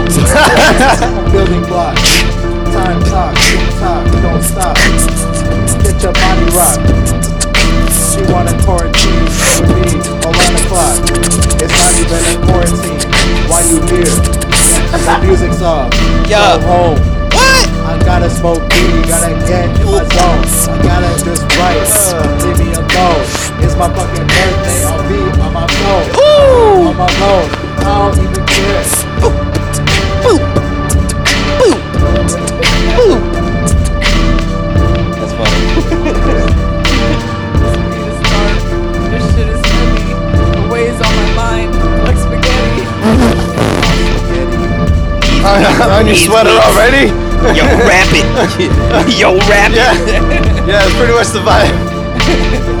[1.33, 1.95] Building block.
[2.71, 3.35] Time talk.
[3.43, 4.07] Tick tock.
[4.23, 4.77] Don't stop.
[5.83, 6.79] Get your body rock.
[7.91, 9.27] She wanna quarantine
[9.59, 10.95] with me around the clock.
[11.59, 13.03] It's not even a quarantine.
[13.51, 14.15] Why you here?
[14.95, 15.91] The music's off.
[16.29, 16.55] Yeah.
[16.55, 16.99] Go home.
[17.35, 17.67] What?
[17.83, 20.71] I gotta smoke weed, gotta get in my zone.
[20.71, 21.83] I gotta just write,
[22.47, 23.27] leave me alone.
[23.59, 26.07] It's my fucking birthday, I'll be on my phone.
[26.87, 27.49] On my phone,
[27.83, 29.56] I don't even care.
[35.17, 35.57] That's funny.
[39.07, 40.13] This shit is heavy.
[40.51, 41.71] The weighs on my mind
[42.03, 42.83] like spaghetti.
[45.95, 47.07] on your sweater already?
[47.55, 48.25] Yo, rap it.
[49.17, 49.93] Yo, rap Yeah.
[49.95, 50.07] it.
[50.67, 52.76] Yeah, that's pretty much the vibe.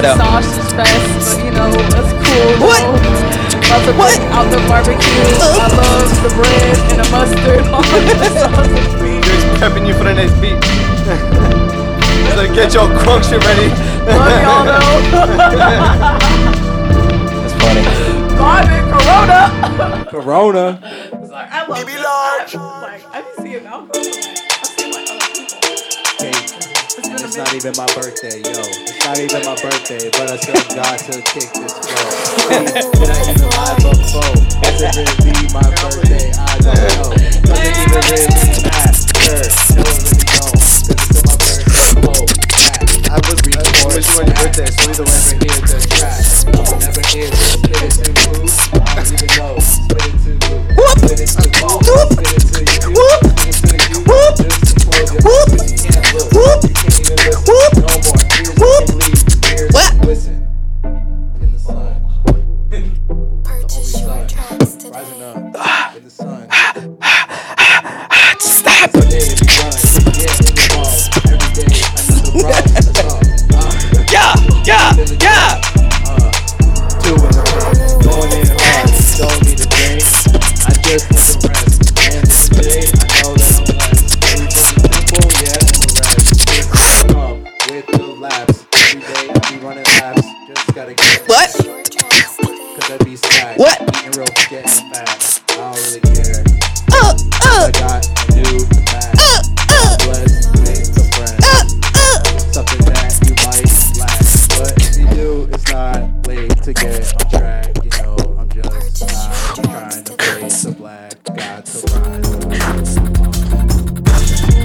[0.00, 0.16] What a up?
[0.16, 2.56] sausage fest, but you know, that's cool.
[2.64, 2.80] What?
[2.80, 3.84] though.
[3.84, 4.96] To bring out the barbecue.
[4.96, 5.60] Uh.
[5.60, 9.20] I love the bread and the mustard on the sausage meat.
[9.24, 10.56] Just prepping you for the next beat.
[12.32, 13.68] so get your crunk shit ready.
[14.08, 15.04] Love y'all though.
[17.36, 17.84] That's funny.
[18.40, 20.08] Vibe and Corona.
[20.08, 20.80] Corona.
[21.28, 22.02] Sorry, I love this.
[22.02, 22.54] large.
[22.54, 24.02] Like, I be seeing Malcolm.
[24.02, 24.49] Like,
[27.04, 28.60] It's It's not even my birthday, yo.
[28.60, 32.10] It's not even my birthday, but I still got to kick this flow.
[32.50, 34.34] Did I even lie before?
[34.60, 36.30] Was it really my birthday?
[36.36, 37.10] I don't know.
[37.46, 38.28] Does it even really
[38.68, 39.48] matter?
[39.76, 40.82] No one really knows.
[40.82, 42.02] 'Cause it's still my birthday.
[42.04, 42.26] Whoa,
[43.10, 45.10] I was I wish you on your birthday, so either way.
[45.10, 46.22] never hear the track.
[46.46, 48.46] I'll never hear the split it to who.
[48.78, 49.58] I don't even know.
[49.58, 50.62] Split it to who.
[50.94, 51.74] Split it to who.
[51.74, 53.02] Split it to you.
[53.10, 54.06] Split it to you.
[54.38, 56.62] Just support your but you can't look.
[56.62, 57.58] You can't even listen.
[57.82, 58.22] No more.
[58.38, 58.54] Ears
[58.86, 59.26] can leave.
[59.58, 59.74] Ears
[60.06, 60.38] listen.
[61.42, 61.98] In the sun.
[63.42, 64.94] Purchase your tracks today.
[64.94, 65.98] Rising up.
[65.98, 66.46] In the sun.
[68.38, 68.94] Stop.
[68.94, 69.49] Every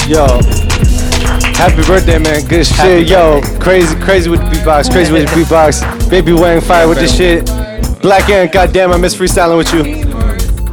[0.07, 0.27] Yo.
[1.55, 2.45] Happy birthday, man.
[2.47, 3.09] Good shit.
[3.09, 4.91] Yo, crazy, crazy with the beatbox.
[4.91, 6.09] Crazy with the beatbox.
[6.11, 7.43] Baby Wang fire with the shit.
[8.03, 9.81] Black Ant, goddamn, I miss freestyling with you.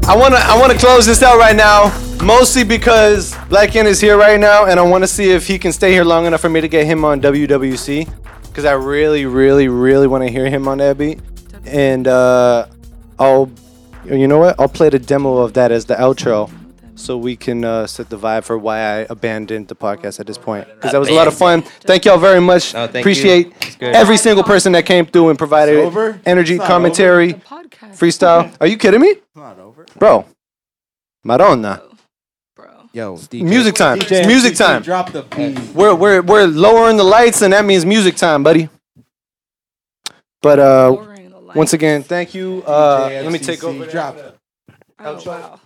[0.06, 4.18] I wanna, I wanna close this out right now, mostly because Black Ant is here
[4.18, 6.60] right now, and I wanna see if he can stay here long enough for me
[6.60, 8.12] to get him on WWC,
[8.48, 11.20] because I really, really, really wanna hear him on that beat.
[11.64, 12.66] And uh,
[13.18, 13.50] I'll,
[14.04, 14.60] you know what?
[14.60, 16.50] I'll play the demo of that as the outro
[17.02, 20.38] so we can uh, set the vibe for why I abandoned the podcast at this
[20.38, 20.66] point.
[20.68, 21.62] Because that was a lot of fun.
[21.62, 22.72] Thank y'all very much.
[22.74, 23.00] No, thank you.
[23.00, 23.94] Appreciate It's good.
[23.94, 26.20] every single person that came through and provided over?
[26.24, 27.98] energy, It's not commentary, Podcast.
[27.98, 28.56] freestyle.
[28.60, 29.08] Are you kidding me?
[29.08, 29.84] It's not over.
[29.98, 30.26] Bro.
[31.24, 31.82] Madonna.
[32.56, 32.66] Bro.
[32.92, 33.42] Yo, DJ.
[33.42, 33.98] Music time.
[33.98, 34.82] DJ It's music MCC, time.
[34.82, 35.58] Drop the beat.
[35.74, 38.68] We're, we're, we're lowering the lights, and that means music time, buddy.
[40.40, 41.56] But uh, Lowering the lights.
[41.56, 42.62] once again, thank you.
[42.66, 43.86] Uh, DJ let me take MCC, over.
[43.86, 44.36] Drop it.
[45.04, 45.60] Oh, wow.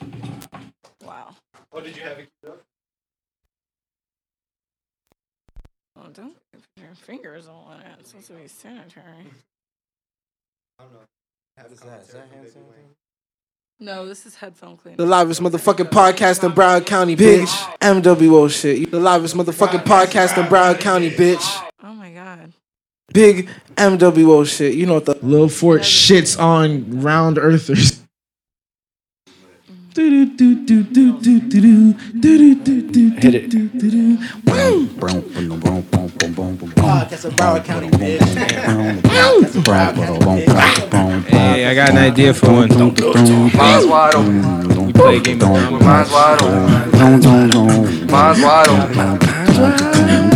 [1.76, 1.82] Wow.
[1.82, 2.28] Oh, did you have it?
[5.98, 7.86] Oh, don't put your fingers on it.
[8.00, 9.26] It's supposed to be sanitary.
[13.78, 14.96] No, this is headphone cleaning.
[14.96, 17.48] The livest motherfucking podcast in Broward County, bitch.
[17.80, 18.90] MWO shit.
[18.90, 21.62] The livest motherfucking podcast in Broward County, bitch.
[21.82, 22.54] Oh my god.
[23.12, 24.74] big MWO shit.
[24.74, 28.00] You know what the Lil Fort shits on round earthers.
[29.96, 30.36] Hit it.
[36.76, 38.18] Podcast of Broward County, bitch.
[38.18, 41.28] Podcast of Broward County, bitch.
[41.28, 42.68] Hey, I got an idea for one.
[42.68, 44.86] Mine's wide open.
[44.86, 45.80] We play a game of round.
[45.80, 46.90] Mine's wide open.
[48.06, 48.96] Mine's wide open.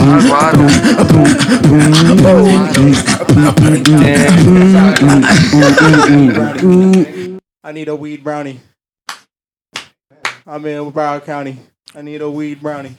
[0.00, 0.54] Mine's wide
[7.62, 8.60] I need a weed brownie.
[10.50, 11.56] I'm in Broward County.
[11.94, 12.96] I need a weed brownie.